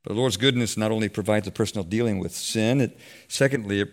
The 0.05 0.13
Lord's 0.13 0.37
goodness 0.37 0.77
not 0.77 0.93
only 0.93 1.09
provides 1.09 1.47
a 1.47 1.51
personal 1.51 1.85
dealing 1.85 2.19
with 2.19 2.35
sin, 2.35 2.81
it, 2.81 2.99
secondly, 3.27 3.91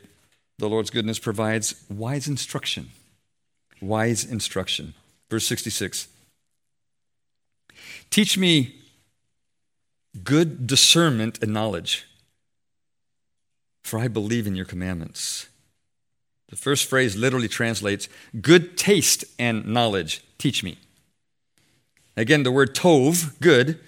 the 0.57 0.69
Lord's 0.69 0.89
goodness 0.89 1.19
provides 1.19 1.85
wise 1.89 2.27
instruction. 2.27 2.89
Wise 3.81 4.23
instruction. 4.25 4.93
Verse 5.29 5.47
66 5.47 6.07
Teach 8.09 8.37
me 8.37 8.75
good 10.23 10.67
discernment 10.67 11.41
and 11.41 11.53
knowledge, 11.53 12.05
for 13.83 13.99
I 13.99 14.07
believe 14.07 14.45
in 14.45 14.55
your 14.55 14.65
commandments. 14.65 15.47
The 16.51 16.57
first 16.57 16.85
phrase 16.85 17.15
literally 17.15 17.47
translates 17.47 18.07
good 18.41 18.77
taste 18.77 19.23
and 19.39 19.65
knowledge. 19.65 20.21
Teach 20.37 20.63
me. 20.63 20.77
Again, 22.17 22.43
the 22.43 22.51
word 22.51 22.75
tov, 22.75 23.39
good, 23.39 23.79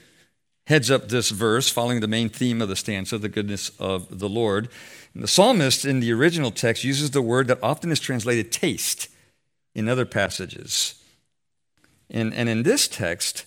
heads 0.67 0.89
up 0.89 1.10
this 1.10 1.30
verse, 1.30 1.69
following 1.69 1.99
the 1.99 2.08
main 2.08 2.30
theme 2.30 2.62
of 2.62 2.69
the 2.69 2.78
stanza, 2.78 3.17
the 3.17 3.28
goodness 3.28 3.69
of 3.80 4.19
the 4.19 4.30
Lord. 4.30 4.69
And 5.13 5.21
the 5.21 5.28
psalmist 5.28 5.84
in 5.84 5.99
the 5.99 6.13
original 6.13 6.52
text 6.52 6.86
uses 6.86 7.12
the 7.12 7.21
word 7.21 7.47
that 7.47 7.60
often 7.62 7.91
is 7.91 7.99
translated 7.99 8.52
taste 8.52 9.10
in 9.76 9.89
other 9.89 10.06
passages. 10.06 11.04
And, 12.10 12.34
and 12.34 12.47
in 12.47 12.63
this 12.63 12.88
text, 12.88 13.45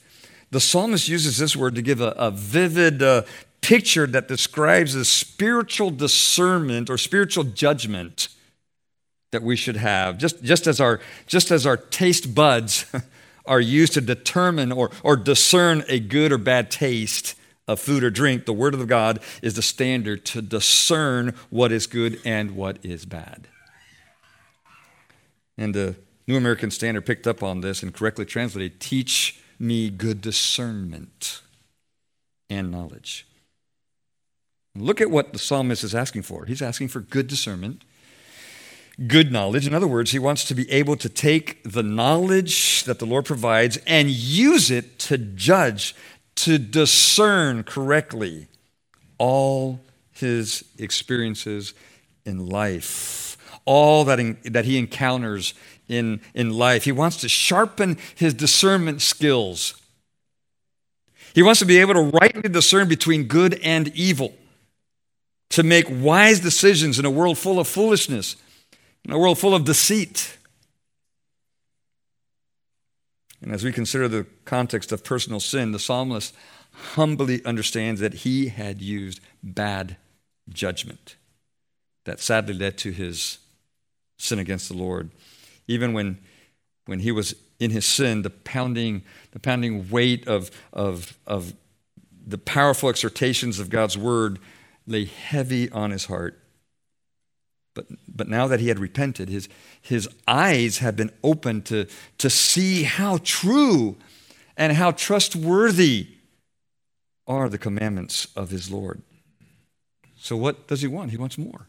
the 0.50 0.61
psalmist 0.61 1.09
uses 1.09 1.38
this 1.38 1.57
word 1.57 1.74
to 1.74 1.83
give 1.83 2.02
a, 2.02 2.11
a 2.18 2.31
vivid 2.31 3.02
uh, 3.02 3.22
picture 3.62 4.07
that 4.07 4.29
describes 4.29 4.92
the 4.92 5.07
spiritual 5.07 5.90
discernment 5.90 6.90
or 6.90 6.98
spiritual 6.98 7.44
judgment 7.44 8.29
that 9.37 9.42
we 9.42 9.55
should 9.55 9.77
have. 9.77 10.16
Just, 10.16 10.42
just, 10.42 10.66
as, 10.66 10.81
our, 10.81 10.99
just 11.27 11.51
as 11.51 11.66
our 11.66 11.77
taste 11.77 12.35
buds 12.35 12.87
are 13.44 13.61
used 13.61 13.92
to 13.92 14.01
determine 14.01 14.72
or, 14.72 14.90
or 15.03 15.14
discern 15.14 15.85
a 15.88 16.01
good 16.01 16.33
or 16.33 16.38
bad 16.38 16.70
taste 16.70 17.35
of 17.68 17.79
food 17.79 18.03
or 18.03 18.09
drink, 18.09 18.46
the 18.46 18.55
Word 18.55 18.72
of 18.72 18.88
God 18.88 19.20
is 19.42 19.53
the 19.53 19.61
standard 19.61 20.25
to 20.25 20.40
discern 20.40 21.35
what 21.51 21.70
is 21.70 21.87
good 21.87 22.18
and 22.25 22.53
what 22.53 22.79
is 22.83 23.05
bad. 23.05 23.46
And 25.59 25.75
the 25.75 25.96
New 26.27 26.38
American 26.38 26.70
Standard 26.70 27.05
picked 27.05 27.27
up 27.27 27.42
on 27.42 27.61
this 27.61 27.83
and 27.83 27.92
correctly 27.92 28.25
translated 28.25 28.81
teach 28.81 29.38
me 29.59 29.90
good 29.90 30.22
discernment 30.22 31.42
and 32.49 32.70
knowledge. 32.70 33.27
Look 34.75 35.03
at 35.03 35.11
what 35.11 35.35
the 35.35 35.38
psalmist 35.38 35.85
is 35.85 35.94
asking 35.94 36.22
for. 36.22 36.46
He's 36.46 36.62
asking 36.62 36.88
for 36.88 37.01
good 37.01 37.27
discernment, 37.27 37.83
good 39.06 39.30
knowledge. 39.30 39.66
In 39.66 39.74
other 39.74 39.87
words, 39.87 40.12
he 40.12 40.18
wants 40.18 40.44
to 40.44 40.54
be 40.54 40.70
able 40.70 40.96
to 40.96 41.09
take 41.09 41.62
the 41.64 41.82
knowledge 41.82 42.85
that 42.85 42.98
the 42.98 43.04
Lord 43.04 43.26
provides 43.26 43.78
and 43.87 44.09
use 44.09 44.70
it 44.70 44.98
to 45.00 45.18
judge, 45.18 45.94
to 46.37 46.59
discern 46.59 47.62
correctly 47.64 48.46
all 49.18 49.80
his 50.12 50.64
experiences 50.78 51.74
in 52.24 52.46
life, 52.46 53.37
all 53.64 54.04
that, 54.04 54.18
in, 54.18 54.38
that 54.44 54.64
he 54.64 54.78
encounters 54.78 55.54
in, 55.88 56.20
in 56.35 56.50
life. 56.50 56.85
He 56.85 56.92
wants 56.92 57.18
to 57.18 57.28
sharpen 57.28 57.98
his 58.14 58.32
discernment 58.35 59.02
skills. 59.02 59.80
He 61.35 61.42
wants 61.42 61.61
to 61.61 61.66
be 61.66 61.78
able 61.78 61.94
to 61.94 62.18
rightly 62.18 62.48
discern 62.48 62.88
between 62.88 63.24
good 63.24 63.61
and 63.62 63.88
evil, 63.88 64.35
to 65.50 65.62
make 65.62 65.87
wise 65.90 66.40
decisions 66.40 66.98
in 66.98 67.04
a 67.04 67.11
world 67.11 67.37
full 67.37 67.61
of 67.61 67.68
foolishness, 67.68 68.37
in 69.07 69.12
a 69.12 69.19
world 69.19 69.38
full 69.38 69.55
of 69.55 69.64
deceit. 69.64 70.37
And 73.40 73.53
as 73.53 73.64
we 73.64 73.73
consider 73.73 74.09
the 74.09 74.27
context 74.45 74.92
of 74.92 75.05
personal 75.05 75.40
sin, 75.40 75.73
the 75.73 75.79
psalmist 75.79 76.35
humbly 76.73 77.42
understands 77.45 78.01
that 78.01 78.14
he 78.14 78.49
had 78.49 78.83
used 78.83 79.21
bad 79.42 79.97
judgment 80.49 81.16
that 82.05 82.21
sadly 82.21 82.55
led 82.55 82.77
to 82.79 82.90
his 82.90 83.38
sin 84.19 84.38
against 84.38 84.69
the 84.69 84.77
Lord 84.77 85.11
even 85.69 85.92
when, 85.92 86.19
when 86.87 87.01
he 87.01 87.12
was 87.12 87.35
in 87.59 87.71
his 87.71 87.87
sin, 87.87 88.23
the 88.23 88.31
pounding, 88.31 89.03
the 89.33 89.40
pounding 89.40 89.90
weight 89.90 90.27
of, 90.29 90.51
of, 90.73 91.19
of 91.27 91.55
the 92.27 92.38
powerful 92.38 92.88
exhortations 92.88 93.59
of 93.59 93.71
God's 93.71 93.97
word 93.97 94.38
lay 94.87 95.05
heavy 95.05 95.71
on 95.71 95.90
his 95.90 96.07
heart. 96.07 96.40
But, 97.76 97.86
but 98.08 98.26
now 98.26 98.48
that 98.48 98.58
he 98.58 98.68
had 98.68 98.80
repented, 98.80 99.28
his, 99.28 99.48
his 99.80 100.08
eyes 100.26 100.78
had 100.78 100.96
been 100.96 101.12
opened 101.22 101.66
to, 101.66 101.86
to 102.18 102.30
see 102.30 102.82
how 102.82 103.18
true 103.22 103.96
and 104.56 104.72
how 104.72 104.90
trustworthy 104.92 106.08
are 107.26 107.48
the 107.48 107.58
commandments 107.58 108.28
of 108.34 108.50
his 108.50 108.70
Lord. 108.70 109.02
So, 110.18 110.36
what 110.36 110.66
does 110.66 110.80
he 110.80 110.88
want? 110.88 111.10
He 111.10 111.18
wants 111.18 111.36
more. 111.36 111.66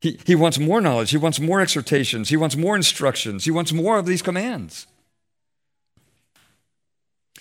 He, 0.00 0.18
he 0.26 0.34
wants 0.34 0.58
more 0.58 0.80
knowledge. 0.80 1.10
He 1.10 1.16
wants 1.16 1.38
more 1.38 1.60
exhortations. 1.60 2.28
He 2.28 2.36
wants 2.36 2.56
more 2.56 2.74
instructions. 2.74 3.44
He 3.44 3.50
wants 3.52 3.72
more 3.72 3.98
of 3.98 4.06
these 4.06 4.22
commands. 4.22 4.86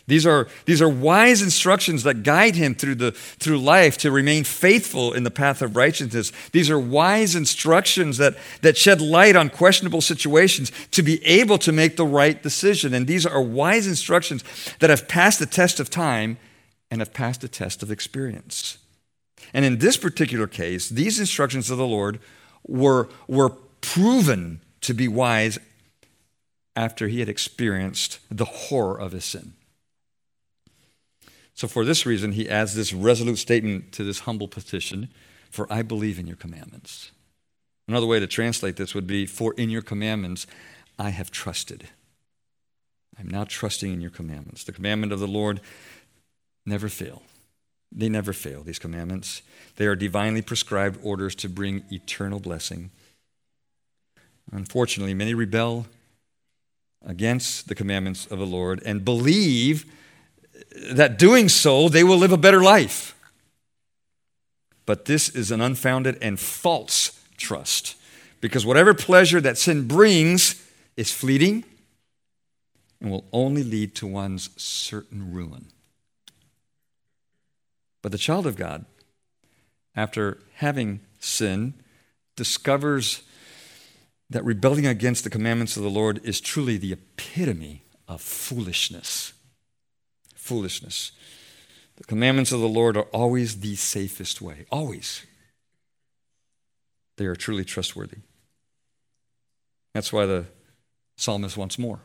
These 0.08 0.26
are, 0.26 0.48
these 0.64 0.82
are 0.82 0.88
wise 0.88 1.42
instructions 1.42 2.04
that 2.04 2.24
guide 2.24 2.56
him 2.56 2.76
through, 2.76 2.96
the, 2.96 3.12
through 3.12 3.60
life 3.60 3.98
to 4.00 4.12
remain 4.12 4.46
faithful 4.46 5.12
in 5.12 5.24
the 5.24 5.32
path 5.32 5.62
of 5.62 5.76
righteousness. 5.76 6.32
These 6.54 6.70
are 6.70 6.80
wise 6.80 7.36
instructions 7.36 8.18
that, 8.18 8.38
that 8.62 8.78
shed 8.78 9.02
light 9.02 9.36
on 9.36 9.50
questionable 9.50 10.00
situations 10.00 10.72
to 10.92 11.04
be 11.04 11.24
able 11.26 11.58
to 11.58 11.74
make 11.74 11.98
the 11.98 12.06
right 12.06 12.42
decision. 12.42 12.94
And 12.94 13.06
these 13.06 13.26
are 13.26 13.42
wise 13.42 13.86
instructions 13.86 14.46
that 14.80 14.90
have 14.90 15.10
passed 15.10 15.40
the 15.40 15.46
test 15.46 15.82
of 15.82 15.90
time 15.90 16.38
and 16.90 17.02
have 17.02 17.14
passed 17.14 17.42
the 17.42 17.50
test 17.50 17.84
of 17.84 17.92
experience. 17.92 18.78
And 19.54 19.66
in 19.66 19.80
this 19.80 19.98
particular 19.98 20.48
case, 20.48 20.88
these 20.88 21.20
instructions 21.20 21.70
of 21.70 21.78
the 21.78 21.88
Lord 21.88 22.20
were, 22.66 23.10
were 23.28 23.50
proven 23.82 24.62
to 24.82 24.94
be 24.94 25.10
wise 25.10 25.60
after 26.78 27.10
he 27.10 27.20
had 27.20 27.28
experienced 27.28 28.20
the 28.32 28.46
horror 28.46 28.98
of 28.98 29.12
his 29.12 29.26
sin. 29.26 29.54
So, 31.58 31.68
for 31.68 31.84
this 31.84 32.06
reason, 32.06 32.34
he 32.34 32.48
adds 32.48 32.76
this 32.76 32.94
resolute 32.94 33.40
statement 33.40 33.92
to 33.94 34.04
this 34.04 34.20
humble 34.22 34.48
petition 34.48 35.10
For 35.50 35.66
I 35.74 35.82
believe 35.82 36.20
in 36.20 36.28
your 36.28 36.36
commandments. 36.36 37.12
Another 37.88 38.06
way 38.06 38.20
to 38.20 38.28
translate 38.28 38.76
this 38.76 38.94
would 38.94 39.08
be 39.08 39.26
For 39.26 39.56
in 39.56 39.72
your 39.72 39.82
commandments 39.82 40.46
I 41.00 41.10
have 41.10 41.32
trusted. 41.32 41.90
I'm 43.20 43.28
now 43.28 43.44
trusting 43.44 43.92
in 43.92 44.02
your 44.02 44.12
commandments. 44.12 44.64
The 44.64 44.72
commandment 44.72 45.12
of 45.12 45.20
the 45.20 45.28
Lord 45.28 45.60
never 46.64 46.90
fail. 46.90 47.24
They 47.92 48.08
never 48.08 48.34
fail, 48.34 48.62
these 48.62 48.78
commandments. 48.78 49.42
They 49.78 49.88
are 49.88 49.96
divinely 49.96 50.44
prescribed 50.44 51.00
orders 51.02 51.34
to 51.36 51.50
bring 51.50 51.86
eternal 51.90 52.40
blessing. 52.40 52.92
Unfortunately, 54.52 55.16
many 55.16 55.34
rebel 55.34 55.88
against 57.04 57.68
the 57.68 57.76
commandments 57.76 58.28
of 58.28 58.38
the 58.38 58.46
Lord 58.46 58.80
and 58.86 59.04
believe 59.04 59.92
that 60.92 61.18
doing 61.18 61.50
so 61.50 61.90
they 61.90 62.04
will 62.04 62.18
live 62.18 62.32
a 62.32 62.38
better 62.38 62.62
life. 62.62 63.16
But 64.86 65.06
this 65.06 65.30
is 65.30 65.52
an 65.52 65.62
unfounded 65.62 66.18
and 66.22 66.40
false 66.40 67.12
trust 67.38 67.96
because 68.42 68.66
whatever 68.66 68.94
pleasure 68.94 69.42
that 69.42 69.58
sin 69.58 69.88
brings 69.88 70.64
is 70.96 71.12
fleeting 71.12 71.64
and 73.02 73.12
will 73.12 73.26
only 73.32 73.64
lead 73.64 73.96
to 73.96 74.08
one's 74.08 74.50
certain 74.60 75.34
ruin. 75.34 75.68
But 78.02 78.12
the 78.12 78.18
child 78.18 78.48
of 78.48 78.56
God, 78.56 78.86
after 79.96 80.40
having 80.56 81.02
sinned, 81.20 81.74
discovers 82.36 83.24
that 84.30 84.46
rebelling 84.46 84.86
against 84.86 85.24
the 85.24 85.30
commandments 85.30 85.78
of 85.78 85.84
the 85.84 85.90
Lord 85.90 86.22
is 86.24 86.40
truly 86.40 86.78
the 86.78 86.94
epitome 86.94 87.84
of 88.08 88.22
foolishness. 88.22 89.34
Foolishness. 90.48 91.12
The 91.98 92.06
commandments 92.06 92.54
of 92.54 92.62
the 92.62 92.70
Lord 92.70 92.96
are 92.96 93.10
always 93.12 93.60
the 93.60 93.76
safest 93.76 94.42
way. 94.42 94.66
Always. 94.72 95.26
They 97.18 97.26
are 97.26 97.36
truly 97.36 97.66
trustworthy. 97.66 98.20
That's 99.94 100.14
why 100.14 100.26
the 100.26 100.46
psalmist 101.18 101.58
wants 101.58 101.78
more. 101.78 102.00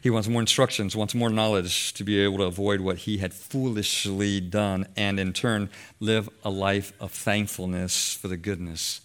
He 0.00 0.08
wants 0.08 0.28
more 0.28 0.40
instructions, 0.40 0.96
wants 0.96 1.14
more 1.14 1.28
knowledge 1.28 1.92
to 1.94 2.04
be 2.04 2.18
able 2.20 2.38
to 2.38 2.44
avoid 2.44 2.80
what 2.80 2.98
he 2.98 3.18
had 3.18 3.34
foolishly 3.34 4.40
done 4.40 4.86
and 4.96 5.20
in 5.20 5.34
turn 5.34 5.68
live 6.00 6.30
a 6.42 6.50
life 6.50 6.92
of 6.98 7.12
thankfulness 7.12 8.14
for 8.14 8.28
the 8.28 8.38
goodness 8.38 9.02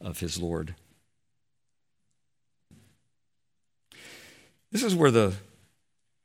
of 0.00 0.20
his 0.20 0.38
Lord. 0.38 0.74
This 4.70 4.82
is 4.82 4.94
where 4.94 5.10
the, 5.10 5.34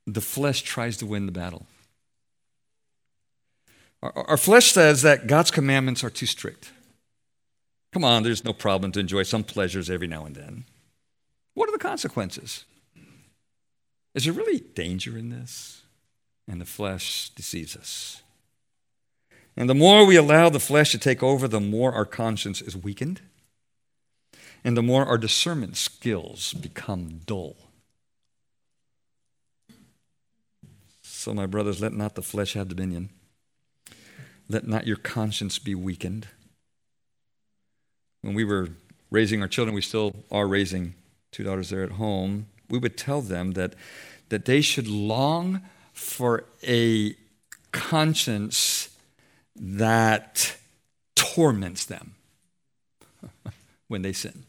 the 0.06 0.22
flesh 0.22 0.62
tries 0.62 0.98
to 0.98 1.06
win 1.06 1.26
the 1.26 1.32
battle. 1.32 1.66
Our, 4.02 4.30
our 4.30 4.38
flesh 4.38 4.72
says 4.72 5.02
that 5.02 5.28
God's 5.28 5.52
commandments 5.52 6.04
are 6.04 6.10
too 6.10 6.26
strict. 6.26 6.72
Come 7.92 8.04
on, 8.04 8.24
there's 8.24 8.44
no 8.44 8.54
problem 8.54 8.92
to 8.92 9.00
enjoy 9.00 9.24
some 9.24 9.44
pleasures 9.44 9.90
every 9.90 10.08
now 10.08 10.26
and 10.26 10.36
then. 10.36 10.66
What 11.54 11.70
are 11.70 11.72
the 11.72 11.78
consequences? 11.78 12.66
Is 14.14 14.26
there 14.26 14.34
really 14.34 14.60
danger 14.60 15.18
in 15.18 15.30
this? 15.30 15.82
And 16.48 16.62
the 16.62 16.66
flesh 16.66 17.30
deceives 17.30 17.76
us. 17.76 18.22
And 19.58 19.70
the 19.70 19.74
more 19.74 20.06
we 20.06 20.18
allow 20.18 20.50
the 20.50 20.60
flesh 20.60 20.92
to 20.92 20.98
take 20.98 21.24
over, 21.24 21.48
the 21.48 21.62
more 21.62 21.94
our 21.94 22.06
conscience 22.06 22.62
is 22.62 22.76
weakened, 22.76 23.22
and 24.64 24.76
the 24.76 24.84
more 24.84 25.06
our 25.06 25.18
discernment 25.18 25.78
skills 25.78 26.54
become 26.54 27.22
dull. 27.26 27.56
So, 31.26 31.34
my 31.34 31.48
brothers, 31.48 31.82
let 31.82 31.92
not 31.92 32.14
the 32.14 32.22
flesh 32.22 32.54
have 32.54 32.68
dominion. 32.68 33.10
Let 34.48 34.68
not 34.68 34.86
your 34.86 34.98
conscience 34.98 35.58
be 35.58 35.74
weakened. 35.74 36.28
When 38.22 38.36
we 38.36 38.44
were 38.44 38.70
raising 39.10 39.42
our 39.42 39.48
children, 39.48 39.74
we 39.74 39.82
still 39.82 40.18
are 40.30 40.46
raising 40.46 40.94
two 41.32 41.44
daughters 41.44 41.72
there 41.72 41.82
at 41.82 41.94
home. 41.94 42.46
We 42.70 42.78
would 42.78 42.96
tell 42.96 43.22
them 43.22 43.54
that, 43.54 43.74
that 44.30 44.46
they 44.46 44.62
should 44.62 44.88
long 44.88 45.62
for 45.94 46.44
a 46.62 47.16
conscience 47.72 48.96
that 49.56 50.58
torments 51.16 51.86
them 51.86 52.14
when 53.88 54.04
they 54.04 54.14
sin. 54.14 54.44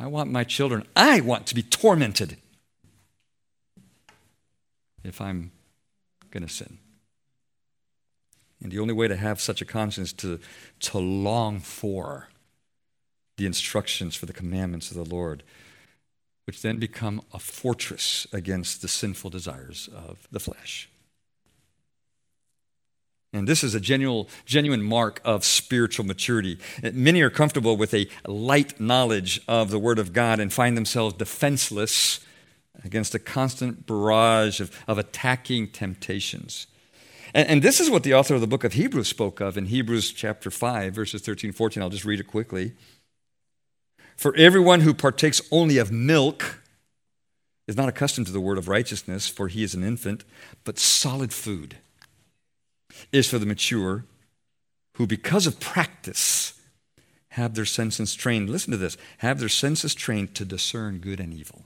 I 0.00 0.08
want 0.08 0.32
my 0.32 0.42
children, 0.42 0.88
I 0.96 1.20
want 1.20 1.46
to 1.46 1.54
be 1.54 1.62
tormented 1.62 2.36
if 5.04 5.20
I'm 5.20 5.52
going 6.30 6.46
to 6.46 6.52
sin. 6.52 6.78
And 8.62 8.72
the 8.72 8.78
only 8.78 8.94
way 8.94 9.08
to 9.08 9.16
have 9.16 9.40
such 9.40 9.60
a 9.60 9.64
conscience 9.64 10.12
to, 10.14 10.40
to 10.80 10.98
long 10.98 11.60
for 11.60 12.28
the 13.36 13.46
instructions 13.46 14.14
for 14.16 14.26
the 14.26 14.32
commandments 14.32 14.90
of 14.90 14.96
the 14.96 15.14
Lord, 15.14 15.42
which 16.46 16.62
then 16.62 16.78
become 16.78 17.22
a 17.32 17.38
fortress 17.38 18.26
against 18.32 18.80
the 18.80 18.88
sinful 18.88 19.30
desires 19.30 19.88
of 19.94 20.26
the 20.30 20.40
flesh. 20.40 20.88
And 23.32 23.48
this 23.48 23.64
is 23.64 23.74
a 23.74 23.80
genuine, 23.80 24.26
genuine 24.46 24.82
mark 24.82 25.20
of 25.24 25.44
spiritual 25.44 26.06
maturity. 26.06 26.58
Many 26.92 27.20
are 27.20 27.30
comfortable 27.30 27.76
with 27.76 27.92
a 27.92 28.08
light 28.26 28.78
knowledge 28.78 29.40
of 29.48 29.70
the 29.70 29.78
Word 29.78 29.98
of 29.98 30.12
God 30.12 30.38
and 30.38 30.52
find 30.52 30.76
themselves 30.76 31.16
defenseless 31.16 32.20
against 32.82 33.14
a 33.14 33.18
constant 33.18 33.86
barrage 33.86 34.60
of, 34.60 34.76
of 34.88 34.98
attacking 34.98 35.68
temptations. 35.68 36.66
And, 37.32 37.48
and, 37.48 37.62
this 37.62 37.80
is 37.80 37.90
what 37.90 38.02
the 38.02 38.14
author 38.14 38.34
of 38.34 38.40
the 38.40 38.46
book 38.46 38.64
of 38.64 38.72
Hebrews 38.72 39.08
spoke 39.08 39.40
of 39.40 39.56
in 39.56 39.66
Hebrews 39.66 40.12
chapter 40.12 40.50
5, 40.50 40.94
verses 40.94 41.22
13 41.22 41.48
and 41.48 41.56
14. 41.56 41.82
I'll 41.82 41.90
just 41.90 42.04
read 42.04 42.20
it 42.20 42.26
quickly. 42.26 42.72
For 44.16 44.34
everyone 44.36 44.80
who 44.80 44.94
partakes 44.94 45.42
only 45.50 45.78
of 45.78 45.90
milk 45.90 46.60
is 47.66 47.76
not 47.76 47.88
accustomed 47.88 48.26
to 48.26 48.32
the 48.32 48.40
word 48.40 48.58
of 48.58 48.68
righteousness, 48.68 49.28
for 49.28 49.48
he 49.48 49.62
is 49.62 49.74
an 49.74 49.82
infant, 49.82 50.24
but 50.64 50.78
solid 50.78 51.32
food 51.32 51.78
is 53.10 53.28
for 53.28 53.38
the 53.38 53.46
mature, 53.46 54.04
who 54.96 55.06
because 55.06 55.46
of 55.46 55.58
practice 55.58 56.60
have 57.30 57.54
their 57.54 57.64
senses 57.64 58.14
trained. 58.14 58.48
Listen 58.48 58.70
to 58.70 58.76
this 58.76 58.96
have 59.18 59.40
their 59.40 59.48
senses 59.48 59.94
trained 59.94 60.34
to 60.36 60.44
discern 60.44 60.98
good 60.98 61.18
and 61.18 61.34
evil. 61.34 61.64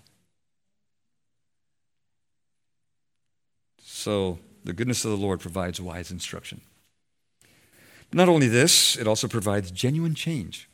So, 4.09 4.39
the 4.65 4.73
goodness 4.73 5.05
of 5.05 5.11
the 5.11 5.19
Lord 5.19 5.39
provides 5.39 5.83
wise 5.83 6.11
instruction. 6.11 6.63
Not 8.11 8.31
only 8.31 8.49
this, 8.49 8.97
it 8.97 9.07
also 9.07 9.29
provides 9.29 9.71
genuine 9.71 10.15
change. 10.15 10.67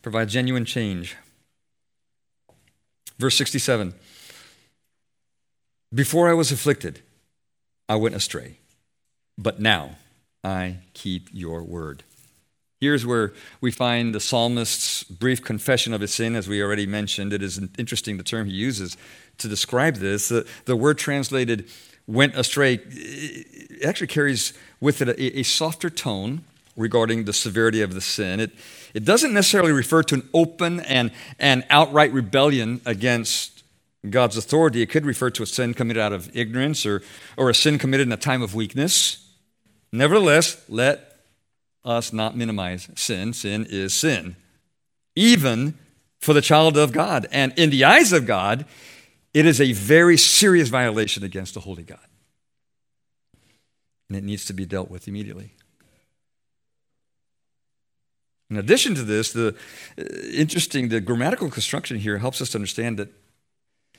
Provides 0.00 0.32
genuine 0.32 0.64
change. 0.64 1.14
Verse 3.18 3.36
67 3.36 3.92
Before 5.92 6.30
I 6.30 6.32
was 6.32 6.50
afflicted, 6.50 7.02
I 7.86 7.96
went 7.96 8.14
astray, 8.14 8.60
but 9.36 9.60
now 9.60 9.96
I 10.42 10.78
keep 10.94 11.28
your 11.34 11.62
word. 11.62 12.02
Here's 12.84 13.06
where 13.06 13.32
we 13.62 13.70
find 13.70 14.14
the 14.14 14.20
psalmist's 14.20 15.04
brief 15.04 15.42
confession 15.42 15.94
of 15.94 16.02
his 16.02 16.12
sin, 16.12 16.36
as 16.36 16.48
we 16.48 16.62
already 16.62 16.84
mentioned. 16.84 17.32
It 17.32 17.42
is 17.42 17.58
interesting 17.78 18.18
the 18.18 18.22
term 18.22 18.46
he 18.46 18.52
uses 18.52 18.98
to 19.38 19.48
describe 19.48 19.96
this. 19.96 20.28
The, 20.28 20.46
the 20.66 20.76
word 20.76 20.98
translated 20.98 21.70
went 22.06 22.36
astray 22.36 22.80
actually 23.82 24.08
carries 24.08 24.52
with 24.80 25.00
it 25.00 25.08
a, 25.08 25.38
a, 25.38 25.42
softer 25.44 25.88
tone 25.88 26.44
regarding 26.76 27.24
the 27.24 27.32
severity 27.32 27.80
of 27.80 27.94
the 27.94 28.02
sin. 28.02 28.38
It, 28.38 28.50
it 28.92 29.06
doesn't 29.06 29.32
necessarily 29.32 29.72
refer 29.72 30.02
to 30.02 30.16
an 30.16 30.28
open 30.34 30.80
and, 30.80 31.10
and 31.38 31.64
outright 31.70 32.12
rebellion 32.12 32.82
against 32.84 33.62
God's 34.10 34.36
authority. 34.36 34.82
It 34.82 34.90
could 34.90 35.06
refer 35.06 35.30
to 35.30 35.42
a 35.42 35.46
sin 35.46 35.72
committed 35.72 36.02
out 36.02 36.12
of 36.12 36.36
ignorance 36.36 36.84
or, 36.84 37.00
or 37.38 37.48
a 37.48 37.54
sin 37.54 37.78
committed 37.78 38.06
in 38.06 38.12
a 38.12 38.18
time 38.18 38.42
of 38.42 38.54
weakness. 38.54 39.26
Nevertheless, 39.90 40.62
let 40.68 41.13
us 41.84 42.12
not 42.12 42.36
minimize 42.36 42.88
sin. 42.94 43.32
Sin 43.32 43.66
is 43.68 43.94
sin, 43.94 44.36
even 45.14 45.78
for 46.18 46.32
the 46.32 46.40
child 46.40 46.76
of 46.76 46.92
God. 46.92 47.26
And 47.30 47.52
in 47.56 47.70
the 47.70 47.84
eyes 47.84 48.12
of 48.12 48.26
God, 48.26 48.64
it 49.32 49.46
is 49.46 49.60
a 49.60 49.72
very 49.72 50.16
serious 50.16 50.68
violation 50.68 51.24
against 51.24 51.56
a 51.56 51.60
holy 51.60 51.82
God. 51.82 51.98
And 54.08 54.16
it 54.16 54.24
needs 54.24 54.44
to 54.46 54.52
be 54.52 54.64
dealt 54.64 54.90
with 54.90 55.08
immediately. 55.08 55.54
In 58.50 58.56
addition 58.56 58.94
to 58.94 59.02
this, 59.02 59.32
the 59.32 59.56
uh, 59.98 60.02
interesting 60.32 60.88
the 60.88 61.00
grammatical 61.00 61.50
construction 61.50 61.98
here 61.98 62.18
helps 62.18 62.40
us 62.40 62.50
to 62.50 62.58
understand 62.58 62.98
that 62.98 63.08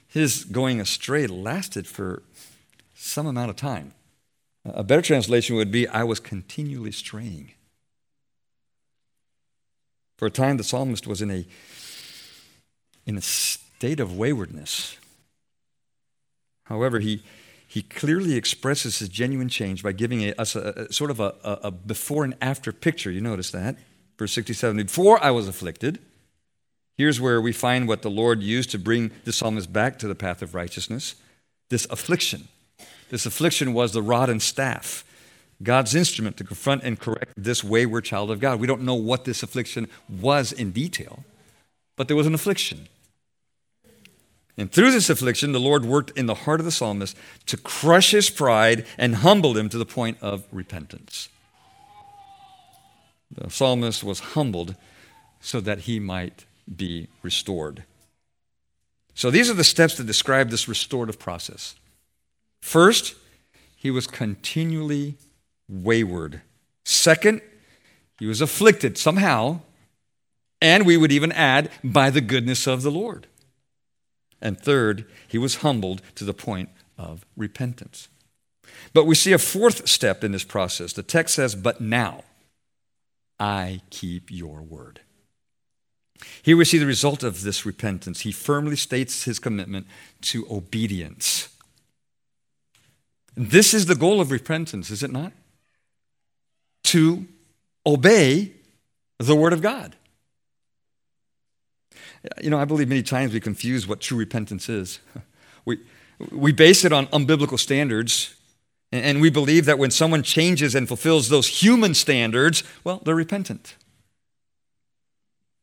his 0.07 0.45
going 0.45 0.79
astray 0.79 1.27
lasted 1.27 1.87
for 1.87 2.23
some 2.93 3.27
amount 3.27 3.49
of 3.49 3.55
time. 3.55 3.93
A 4.63 4.83
better 4.83 5.01
translation 5.01 5.55
would 5.55 5.71
be 5.71 5.87
I 5.87 6.03
was 6.03 6.19
continually 6.19 6.91
straying. 6.91 7.51
For 10.17 10.25
a 10.25 10.31
time 10.31 10.57
the 10.57 10.63
psalmist 10.63 11.07
was 11.07 11.21
in 11.21 11.31
a 11.31 11.45
in 13.05 13.17
a 13.17 13.21
state 13.21 13.99
of 13.99 14.17
waywardness. 14.17 14.97
However, 16.65 16.99
he, 16.99 17.23
he 17.67 17.83
clearly 17.83 18.35
expresses 18.35 18.99
his 18.99 19.09
genuine 19.09 19.49
change 19.49 19.83
by 19.83 19.91
giving 19.91 20.23
us 20.39 20.55
a, 20.55 20.87
a, 20.89 20.93
sort 20.93 21.11
of 21.11 21.19
a, 21.19 21.35
a 21.43 21.71
before 21.71 22.23
and 22.23 22.35
after 22.41 22.71
picture. 22.71 23.11
You 23.11 23.21
notice 23.21 23.51
that? 23.51 23.77
Verse 24.17 24.31
67 24.33 24.77
Before 24.77 25.23
I 25.23 25.31
was 25.31 25.47
afflicted, 25.47 25.99
here's 26.97 27.21
where 27.21 27.39
we 27.39 27.51
find 27.51 27.87
what 27.87 28.01
the 28.01 28.09
Lord 28.09 28.41
used 28.41 28.71
to 28.71 28.79
bring 28.79 29.11
the 29.23 29.33
psalmist 29.33 29.71
back 29.71 29.99
to 29.99 30.07
the 30.07 30.15
path 30.15 30.41
of 30.41 30.55
righteousness 30.55 31.15
this 31.69 31.87
affliction. 31.89 32.47
This 33.09 33.25
affliction 33.25 33.73
was 33.73 33.91
the 33.91 34.01
rod 34.03 34.29
and 34.29 34.41
staff, 34.41 35.03
God's 35.63 35.95
instrument 35.95 36.37
to 36.37 36.43
confront 36.43 36.83
and 36.83 36.99
correct 36.99 37.33
this 37.37 37.63
wayward 37.63 38.05
child 38.05 38.29
of 38.29 38.39
God. 38.39 38.59
We 38.59 38.67
don't 38.67 38.81
know 38.81 38.95
what 38.95 39.25
this 39.25 39.41
affliction 39.41 39.87
was 40.09 40.51
in 40.51 40.71
detail, 40.71 41.23
but 41.95 42.07
there 42.07 42.17
was 42.17 42.27
an 42.27 42.33
affliction. 42.33 42.87
And 44.57 44.71
through 44.71 44.91
this 44.91 45.09
affliction, 45.09 45.51
the 45.51 45.59
Lord 45.59 45.85
worked 45.85 46.17
in 46.17 46.27
the 46.27 46.33
heart 46.33 46.59
of 46.59 46.65
the 46.65 46.71
psalmist 46.71 47.17
to 47.45 47.57
crush 47.57 48.11
his 48.11 48.29
pride 48.29 48.85
and 48.97 49.15
humble 49.15 49.57
him 49.57 49.69
to 49.69 49.77
the 49.77 49.85
point 49.85 50.17
of 50.21 50.45
repentance. 50.51 51.29
The 53.31 53.49
psalmist 53.49 54.03
was 54.03 54.19
humbled 54.19 54.75
so 55.41 55.59
that 55.61 55.79
he 55.79 55.99
might 55.99 56.45
be 56.73 57.07
restored. 57.21 57.83
So 59.13 59.29
these 59.29 59.49
are 59.49 59.55
the 59.55 59.63
steps 59.63 59.95
that 59.97 60.05
describe 60.05 60.49
this 60.49 60.67
restorative 60.67 61.19
process. 61.19 61.75
First, 62.61 63.15
he 63.75 63.91
was 63.91 64.07
continually 64.07 65.17
wayward. 65.67 66.41
Second, 66.83 67.41
he 68.19 68.25
was 68.25 68.41
afflicted 68.41 68.97
somehow, 68.97 69.61
and 70.61 70.85
we 70.85 70.97
would 70.97 71.11
even 71.11 71.31
add, 71.31 71.69
by 71.83 72.09
the 72.09 72.21
goodness 72.21 72.67
of 72.67 72.81
the 72.81 72.91
Lord. 72.91 73.27
And 74.41 74.59
third, 74.59 75.05
he 75.27 75.37
was 75.37 75.57
humbled 75.57 76.01
to 76.15 76.23
the 76.23 76.33
point 76.33 76.69
of 76.97 77.25
repentance. 77.35 78.07
But 78.93 79.05
we 79.05 79.15
see 79.15 79.33
a 79.33 79.37
fourth 79.37 79.87
step 79.87 80.23
in 80.23 80.31
this 80.31 80.43
process. 80.43 80.93
The 80.93 81.03
text 81.03 81.35
says, 81.35 81.55
But 81.55 81.81
now 81.81 82.23
I 83.39 83.81
keep 83.89 84.31
your 84.31 84.61
word. 84.61 85.01
Here 86.41 86.55
we 86.55 86.65
see 86.65 86.77
the 86.77 86.85
result 86.85 87.23
of 87.23 87.43
this 87.43 87.65
repentance. 87.65 88.21
He 88.21 88.31
firmly 88.31 88.75
states 88.75 89.23
his 89.23 89.39
commitment 89.39 89.87
to 90.21 90.47
obedience. 90.49 91.49
This 93.35 93.73
is 93.73 93.85
the 93.85 93.95
goal 93.95 94.21
of 94.21 94.31
repentance, 94.31 94.89
is 94.89 95.03
it 95.03 95.11
not? 95.11 95.33
To 96.85 97.25
obey 97.85 98.51
the 99.19 99.35
Word 99.35 99.53
of 99.53 99.61
God. 99.61 99.95
You 102.41 102.49
know, 102.49 102.59
I 102.59 102.65
believe 102.65 102.89
many 102.89 103.03
times 103.03 103.33
we 103.33 103.39
confuse 103.39 103.87
what 103.87 104.01
true 104.01 104.17
repentance 104.17 104.69
is. 104.69 104.99
We, 105.67 105.79
we 106.31 106.51
base 106.51 106.85
it 106.85 106.93
on 106.93 107.07
unbiblical 107.07 107.57
standards, 107.57 108.35
and 108.91 109.19
we 109.19 109.31
believe 109.31 109.65
that 109.65 109.79
when 109.79 109.89
someone 109.89 110.21
changes 110.21 110.75
and 110.75 110.87
fulfills 110.87 111.29
those 111.29 111.47
human 111.47 111.95
standards, 111.95 112.63
well, 112.83 113.01
they're 113.03 113.15
repentant. 113.15 113.75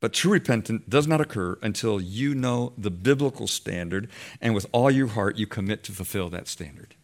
But 0.01 0.13
true 0.13 0.33
repentance 0.33 0.83
does 0.89 1.07
not 1.07 1.21
occur 1.21 1.57
until 1.63 2.01
you 2.01 2.35
know 2.35 2.73
the 2.77 2.91
biblical 2.91 3.47
standard, 3.47 4.11
and 4.41 4.57
with 4.57 4.67
all 4.73 4.91
your 4.91 5.07
heart, 5.07 5.37
you 5.37 5.47
commit 5.47 5.85
to 5.85 5.93
fulfill 5.93 6.29
that 6.31 6.49
standard. 6.49 6.97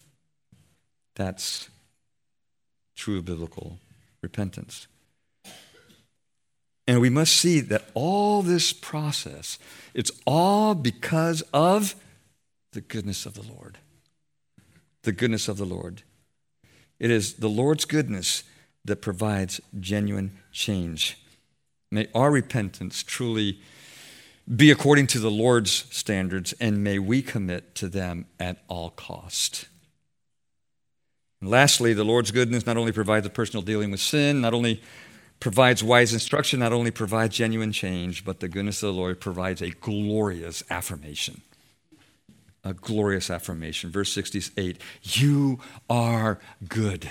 That's 1.14 1.70
true 2.96 3.22
biblical 3.22 3.78
repentance. 4.22 4.86
And 6.86 7.00
we 7.00 7.10
must 7.10 7.36
see 7.36 7.60
that 7.60 7.84
all 7.92 8.40
this 8.42 8.72
process, 8.72 9.58
it's 9.92 10.10
all 10.26 10.74
because 10.74 11.42
of 11.52 11.94
the 12.72 12.80
goodness 12.80 13.26
of 13.26 13.34
the 13.34 13.42
Lord. 13.42 13.78
The 15.02 15.12
goodness 15.12 15.48
of 15.48 15.58
the 15.58 15.66
Lord. 15.66 16.02
It 16.98 17.10
is 17.10 17.34
the 17.34 17.48
Lord's 17.48 17.84
goodness 17.84 18.42
that 18.84 19.02
provides 19.02 19.60
genuine 19.78 20.38
change. 20.50 21.18
May 21.90 22.08
our 22.14 22.30
repentance 22.30 23.02
truly 23.02 23.60
be 24.56 24.70
according 24.70 25.06
to 25.08 25.18
the 25.18 25.30
Lord's 25.30 25.84
standards, 25.90 26.54
and 26.54 26.82
may 26.82 26.98
we 26.98 27.20
commit 27.20 27.74
to 27.76 27.88
them 27.88 28.26
at 28.40 28.62
all 28.66 28.90
cost. 28.90 29.68
And 31.40 31.50
lastly, 31.50 31.92
the 31.94 32.04
Lord's 32.04 32.30
goodness 32.30 32.66
not 32.66 32.76
only 32.76 32.92
provides 32.92 33.26
a 33.26 33.30
personal 33.30 33.62
dealing 33.62 33.90
with 33.90 34.00
sin, 34.00 34.40
not 34.40 34.54
only 34.54 34.82
provides 35.40 35.84
wise 35.84 36.12
instruction, 36.12 36.60
not 36.60 36.72
only 36.72 36.90
provides 36.90 37.36
genuine 37.36 37.72
change, 37.72 38.24
but 38.24 38.40
the 38.40 38.48
goodness 38.48 38.82
of 38.82 38.88
the 38.88 39.00
Lord 39.00 39.20
provides 39.20 39.62
a 39.62 39.70
glorious 39.70 40.62
affirmation. 40.70 41.42
A 42.64 42.74
glorious 42.74 43.30
affirmation. 43.30 43.90
Verse 43.90 44.12
68 44.12 44.80
You 45.02 45.60
are 45.88 46.40
good 46.68 47.10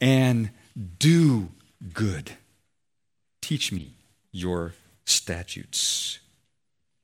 and 0.00 0.50
do 0.98 1.50
good. 1.92 2.32
Teach 3.40 3.72
me 3.72 3.94
your 4.30 4.74
statutes. 5.04 6.20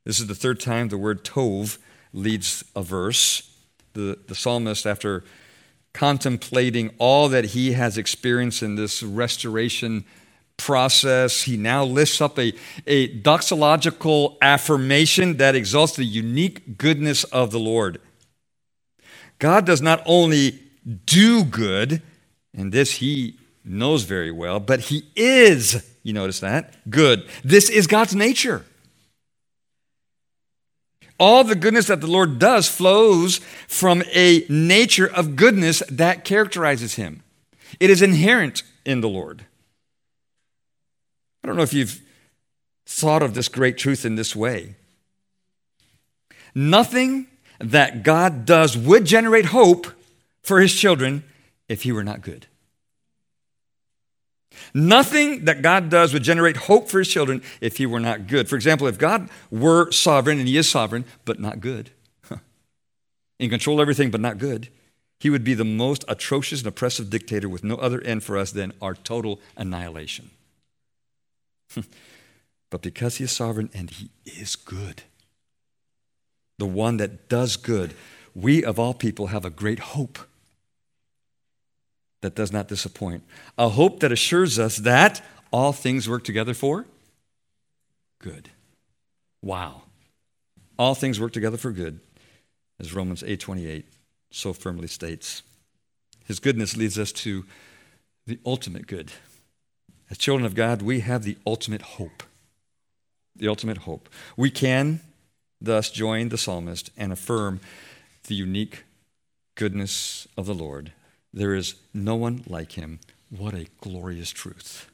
This 0.04 0.20
is 0.20 0.26
the 0.26 0.34
third 0.34 0.60
time 0.60 0.88
the 0.88 0.98
word 0.98 1.24
tov 1.24 1.78
leads 2.12 2.64
a 2.74 2.82
verse. 2.82 3.48
The, 3.94 4.18
the 4.26 4.34
psalmist, 4.34 4.86
after 4.86 5.22
contemplating 5.93 6.95
all 6.99 7.28
that 7.28 7.47
he 7.47 7.72
has 7.72 7.99
experienced 7.99 8.62
in 8.62 8.76
this 8.76 9.03
restoration 9.03 10.05
process. 10.57 11.43
He 11.43 11.57
now 11.57 11.84
lifts 11.84 12.20
up 12.20 12.38
a, 12.38 12.53
a 12.86 13.20
doxological 13.20 14.36
affirmation 14.40 15.36
that 15.38 15.55
exalts 15.55 15.97
the 15.97 16.05
unique 16.05 16.78
goodness 16.78 17.24
of 17.24 17.51
the 17.51 17.59
Lord. 17.59 18.01
God 19.38 19.66
does 19.66 19.82
not 19.82 20.03
only 20.07 20.61
do 21.05 21.45
good, 21.45 22.01
and 22.55 22.72
this 22.72 22.93
he 22.95 23.38
knows 23.64 24.05
very 24.05 24.30
well, 24.30 24.61
but 24.61 24.80
he 24.80 25.05
is, 25.16 25.84
you 26.03 26.12
notice 26.12 26.40
that, 26.40 26.74
good. 26.88 27.28
This 27.43 27.68
is 27.68 27.86
God's 27.86 28.14
nature. 28.14 28.64
All 31.22 31.44
the 31.44 31.54
goodness 31.54 31.86
that 31.86 32.00
the 32.00 32.08
Lord 32.08 32.40
does 32.40 32.68
flows 32.68 33.36
from 33.68 34.02
a 34.12 34.44
nature 34.48 35.06
of 35.06 35.36
goodness 35.36 35.80
that 35.88 36.24
characterizes 36.24 36.96
him. 36.96 37.22
It 37.78 37.90
is 37.90 38.02
inherent 38.02 38.64
in 38.84 39.02
the 39.02 39.08
Lord. 39.08 39.44
I 41.44 41.46
don't 41.46 41.56
know 41.56 41.62
if 41.62 41.72
you've 41.72 42.00
thought 42.86 43.22
of 43.22 43.34
this 43.34 43.46
great 43.46 43.78
truth 43.78 44.04
in 44.04 44.16
this 44.16 44.34
way. 44.34 44.74
Nothing 46.56 47.28
that 47.60 48.02
God 48.02 48.44
does 48.44 48.76
would 48.76 49.04
generate 49.04 49.44
hope 49.44 49.86
for 50.42 50.60
his 50.60 50.74
children 50.74 51.22
if 51.68 51.82
he 51.82 51.92
were 51.92 52.02
not 52.02 52.22
good. 52.22 52.48
Nothing 54.74 55.44
that 55.44 55.62
God 55.62 55.90
does 55.90 56.12
would 56.12 56.22
generate 56.22 56.57
hope 56.57 56.88
for 56.88 56.98
his 56.98 57.09
children 57.09 57.42
if 57.61 57.76
he 57.76 57.86
were 57.86 58.00
not 58.00 58.26
good. 58.26 58.48
For 58.48 58.57
example, 58.57 58.86
if 58.86 58.98
God 58.98 59.28
were 59.50 59.90
sovereign, 59.90 60.38
and 60.38 60.48
he 60.48 60.57
is 60.57 60.68
sovereign, 60.68 61.05
but 61.24 61.38
not 61.38 61.61
good, 61.61 61.90
in 63.38 63.50
control 63.50 63.78
of 63.78 63.82
everything, 63.82 64.11
but 64.11 64.20
not 64.20 64.38
good, 64.38 64.68
he 65.18 65.30
would 65.30 65.44
be 65.44 65.55
the 65.55 65.64
most 65.64 66.05
atrocious 66.09 66.61
and 66.61 66.66
oppressive 66.68 67.11
dictator 67.11 67.48
with 67.48 67.62
no 67.62 67.76
other 67.76 68.00
end 68.00 68.24
for 68.24 68.36
us 68.36 68.50
than 68.50 68.72
our 68.80 68.94
total 68.94 69.40
annihilation. 69.57 70.30
but 72.70 72.82
because 72.82 73.16
he 73.16 73.24
is 73.24 73.32
sovereign 73.32 73.70
and 73.72 73.90
he 73.90 74.11
is 74.24 74.57
good, 74.57 75.03
the 76.59 76.66
one 76.66 76.96
that 76.96 77.28
does 77.28 77.57
good, 77.57 77.94
we 78.34 78.64
of 78.64 78.78
all 78.78 78.94
people 78.94 79.28
have 79.28 79.44
a 79.44 79.50
great 79.50 79.78
hope 79.78 80.18
that 82.22 82.34
does 82.34 82.52
not 82.52 82.68
disappoint. 82.68 83.22
A 83.58 83.68
hope 83.68 84.00
that 84.00 84.10
assures 84.10 84.58
us 84.58 84.78
that 84.78 85.22
all 85.52 85.72
things 85.72 86.08
work 86.08 86.24
together 86.24 86.54
for 86.54 86.86
good. 88.18 88.48
Wow. 89.42 89.82
All 90.78 90.94
things 90.94 91.20
work 91.20 91.32
together 91.32 91.56
for 91.56 91.72
good, 91.72 92.00
as 92.80 92.94
Romans 92.94 93.22
8:28 93.22 93.84
so 94.30 94.52
firmly 94.52 94.88
states. 94.88 95.42
His 96.24 96.40
goodness 96.40 96.76
leads 96.76 96.98
us 96.98 97.12
to 97.12 97.44
the 98.26 98.38
ultimate 98.46 98.86
good. 98.86 99.12
As 100.08 100.16
children 100.16 100.46
of 100.46 100.54
God, 100.54 100.80
we 100.80 101.00
have 101.00 101.24
the 101.24 101.36
ultimate 101.46 101.82
hope. 101.82 102.22
The 103.36 103.48
ultimate 103.48 103.78
hope. 103.78 104.08
We 104.36 104.50
can 104.50 105.00
thus 105.60 105.90
join 105.90 106.28
the 106.28 106.38
psalmist 106.38 106.90
and 106.96 107.12
affirm 107.12 107.60
the 108.24 108.34
unique 108.34 108.84
goodness 109.54 110.28
of 110.36 110.46
the 110.46 110.54
Lord 110.54 110.92
there 111.33 111.55
is 111.55 111.76
no 111.95 112.14
one 112.14 112.45
like 112.47 112.72
him. 112.72 113.01
What 113.30 113.55
a 113.55 113.66
glorious 113.80 114.30
truth. 114.30 114.89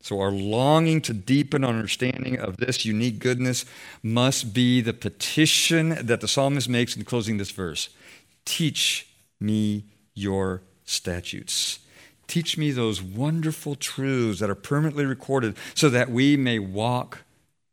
So, 0.00 0.20
our 0.20 0.30
longing 0.30 1.00
to 1.02 1.14
deepen 1.14 1.64
our 1.64 1.70
understanding 1.70 2.38
of 2.38 2.58
this 2.58 2.84
unique 2.84 3.18
goodness 3.18 3.64
must 4.02 4.52
be 4.52 4.82
the 4.82 4.92
petition 4.92 5.96
that 6.06 6.20
the 6.20 6.28
psalmist 6.28 6.68
makes 6.68 6.94
in 6.94 7.04
closing 7.04 7.38
this 7.38 7.50
verse 7.50 7.88
Teach 8.44 9.08
me 9.40 9.84
your 10.14 10.62
statutes. 10.84 11.78
Teach 12.26 12.56
me 12.56 12.70
those 12.70 13.02
wonderful 13.02 13.74
truths 13.74 14.40
that 14.40 14.50
are 14.50 14.54
permanently 14.54 15.04
recorded 15.04 15.56
so 15.74 15.88
that 15.88 16.10
we 16.10 16.36
may 16.36 16.58
walk 16.58 17.24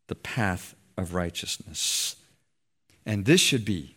the 0.07 0.15
path 0.15 0.75
of 0.97 1.13
righteousness. 1.13 2.15
And 3.05 3.25
this 3.25 3.41
should 3.41 3.65
be 3.65 3.95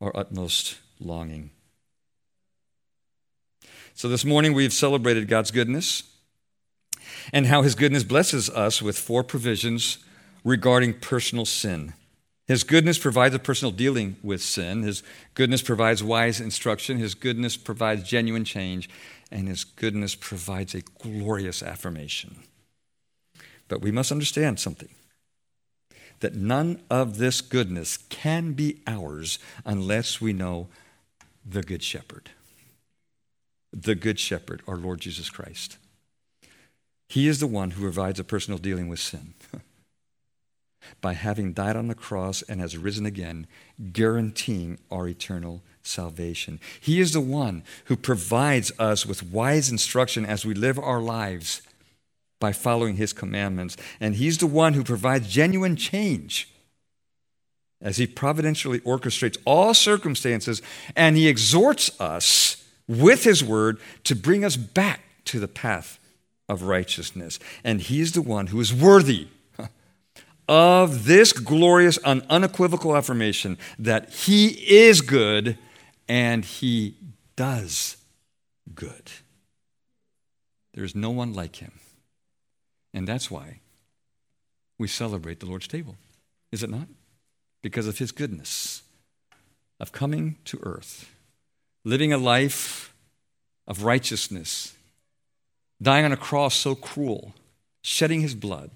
our 0.00 0.14
utmost 0.16 0.78
longing. 1.00 1.50
So 3.94 4.08
this 4.08 4.24
morning 4.24 4.54
we've 4.54 4.72
celebrated 4.72 5.28
God's 5.28 5.50
goodness 5.50 6.02
and 7.32 7.46
how 7.46 7.62
his 7.62 7.74
goodness 7.74 8.04
blesses 8.04 8.48
us 8.50 8.80
with 8.80 8.98
four 8.98 9.22
provisions 9.22 9.98
regarding 10.44 10.94
personal 10.94 11.44
sin. 11.44 11.92
His 12.48 12.64
goodness 12.64 12.98
provides 12.98 13.34
a 13.34 13.38
personal 13.38 13.70
dealing 13.70 14.16
with 14.22 14.42
sin. 14.42 14.82
His 14.82 15.02
goodness 15.34 15.62
provides 15.62 16.02
wise 16.02 16.40
instruction. 16.40 16.98
His 16.98 17.14
goodness 17.14 17.56
provides 17.56 18.02
genuine 18.02 18.44
change. 18.44 18.88
And 19.30 19.48
His 19.48 19.64
goodness 19.64 20.14
provides 20.14 20.74
a 20.74 20.82
glorious 21.00 21.62
affirmation. 21.62 22.36
But 23.68 23.80
we 23.80 23.90
must 23.90 24.12
understand 24.12 24.58
something 24.60 24.90
that 26.20 26.34
none 26.34 26.82
of 26.90 27.18
this 27.18 27.40
goodness 27.40 27.96
can 27.96 28.52
be 28.52 28.82
ours 28.86 29.38
unless 29.64 30.20
we 30.20 30.32
know 30.32 30.68
the 31.44 31.62
Good 31.62 31.82
Shepherd 31.82 32.30
the 33.72 33.94
Good 33.94 34.18
Shepherd, 34.18 34.62
our 34.66 34.76
Lord 34.76 35.00
Jesus 35.00 35.30
Christ. 35.30 35.78
He 37.08 37.28
is 37.28 37.40
the 37.40 37.46
one 37.46 37.72
who 37.72 37.82
provides 37.82 38.18
a 38.18 38.24
personal 38.24 38.58
dealing 38.58 38.88
with 38.88 39.00
sin. 39.00 39.34
By 41.00 41.12
having 41.12 41.52
died 41.52 41.76
on 41.76 41.88
the 41.88 41.94
cross 41.94 42.42
and 42.42 42.60
has 42.60 42.76
risen 42.76 43.06
again, 43.06 43.46
guaranteeing 43.92 44.78
our 44.90 45.06
eternal 45.06 45.62
salvation. 45.82 46.58
He 46.80 47.00
is 47.00 47.12
the 47.12 47.20
one 47.20 47.62
who 47.84 47.96
provides 47.96 48.72
us 48.78 49.06
with 49.06 49.22
wise 49.22 49.70
instruction 49.70 50.24
as 50.24 50.44
we 50.44 50.54
live 50.54 50.78
our 50.78 51.00
lives 51.00 51.62
by 52.40 52.52
following 52.52 52.96
His 52.96 53.12
commandments. 53.12 53.76
And 54.00 54.16
He's 54.16 54.38
the 54.38 54.46
one 54.46 54.74
who 54.74 54.82
provides 54.82 55.28
genuine 55.28 55.76
change 55.76 56.48
as 57.80 57.98
He 57.98 58.06
providentially 58.06 58.80
orchestrates 58.80 59.36
all 59.44 59.74
circumstances 59.74 60.62
and 60.96 61.16
He 61.16 61.28
exhorts 61.28 62.00
us 62.00 62.51
with 63.00 63.24
His 63.24 63.42
word 63.42 63.78
to 64.04 64.14
bring 64.14 64.44
us 64.44 64.56
back 64.56 65.00
to 65.26 65.40
the 65.40 65.48
path 65.48 65.98
of 66.48 66.62
righteousness. 66.62 67.38
And 67.64 67.80
He 67.80 68.00
is 68.00 68.12
the 68.12 68.22
one 68.22 68.48
who 68.48 68.60
is 68.60 68.74
worthy 68.74 69.28
of 70.48 71.04
this 71.04 71.32
glorious 71.32 71.98
and 72.04 72.22
unequivocal 72.28 72.96
affirmation 72.96 73.58
that 73.78 74.10
He 74.10 74.48
is 74.68 75.00
good 75.00 75.56
and 76.08 76.44
He 76.44 76.96
does 77.36 77.96
good. 78.74 79.10
There's 80.74 80.94
no 80.94 81.10
one 81.10 81.32
like 81.32 81.56
Him. 81.56 81.72
And 82.92 83.06
that's 83.08 83.30
why 83.30 83.60
we 84.78 84.88
celebrate 84.88 85.40
the 85.40 85.46
Lord's 85.46 85.68
table, 85.68 85.96
is 86.50 86.62
it 86.62 86.70
not? 86.70 86.88
Because 87.62 87.86
of 87.86 87.98
His 87.98 88.12
goodness 88.12 88.82
of 89.80 89.92
coming 89.92 90.36
to 90.44 90.58
earth, 90.62 91.14
living 91.84 92.12
a 92.12 92.18
life 92.18 92.94
of 93.66 93.84
righteousness, 93.84 94.74
dying 95.80 96.04
on 96.04 96.12
a 96.12 96.16
cross 96.16 96.54
so 96.54 96.74
cruel, 96.74 97.34
shedding 97.82 98.20
His 98.20 98.34
blood 98.34 98.70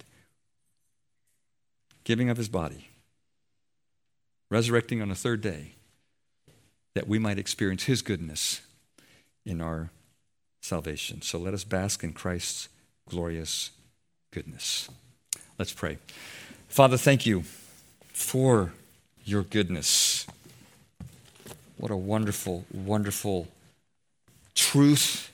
giving 2.07 2.31
of 2.31 2.37
his 2.37 2.49
body, 2.49 2.89
resurrecting 4.49 5.03
on 5.03 5.09
the 5.09 5.15
third 5.15 5.41
day, 5.41 5.73
that 6.95 7.09
we 7.09 7.19
might 7.19 7.37
experience 7.37 7.83
his 7.83 8.01
goodness 8.01 8.61
in 9.45 9.61
our 9.61 9.91
salvation. 10.63 11.21
So 11.21 11.37
let 11.37 11.53
us 11.53 11.65
bask 11.65 12.05
in 12.05 12.13
Christ's 12.13 12.69
glorious 13.09 13.73
goodness. 14.31 14.89
Let's 15.59 15.73
pray. 15.73 15.99
Father, 16.69 16.97
thank 16.97 17.27
you 17.27 17.43
for 18.13 18.73
your 19.25 19.43
goodness. 19.43 20.16
What 21.77 21.91
a 21.91 21.97
wonderful, 21.97 22.65
wonderful 22.73 23.49
truth, 24.55 25.33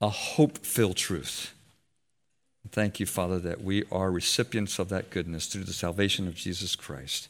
a 0.00 0.08
hope 0.08 0.58
filled 0.58 0.96
truth 0.96 1.54
Thank 2.72 3.00
you, 3.00 3.06
Father, 3.06 3.38
that 3.40 3.62
we 3.62 3.84
are 3.92 4.10
recipients 4.10 4.78
of 4.78 4.88
that 4.88 5.10
goodness 5.10 5.46
through 5.46 5.64
the 5.64 5.74
salvation 5.74 6.26
of 6.26 6.34
Jesus 6.34 6.74
Christ, 6.74 7.28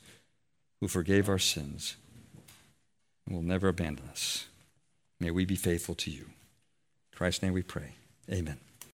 who 0.80 0.86
forgave 0.86 1.28
our 1.28 1.38
sins 1.38 1.96
and 3.26 3.34
will 3.34 3.42
never 3.42 3.68
abandon 3.68 4.08
us. 4.08 4.46
May 5.18 5.32
we 5.32 5.44
be 5.44 5.56
faithful 5.56 5.96
to 5.96 6.10
you. 6.10 6.22
In 6.22 7.16
Christ's 7.16 7.42
name 7.42 7.54
we 7.54 7.62
pray. 7.62 7.94
Amen. 8.30 8.58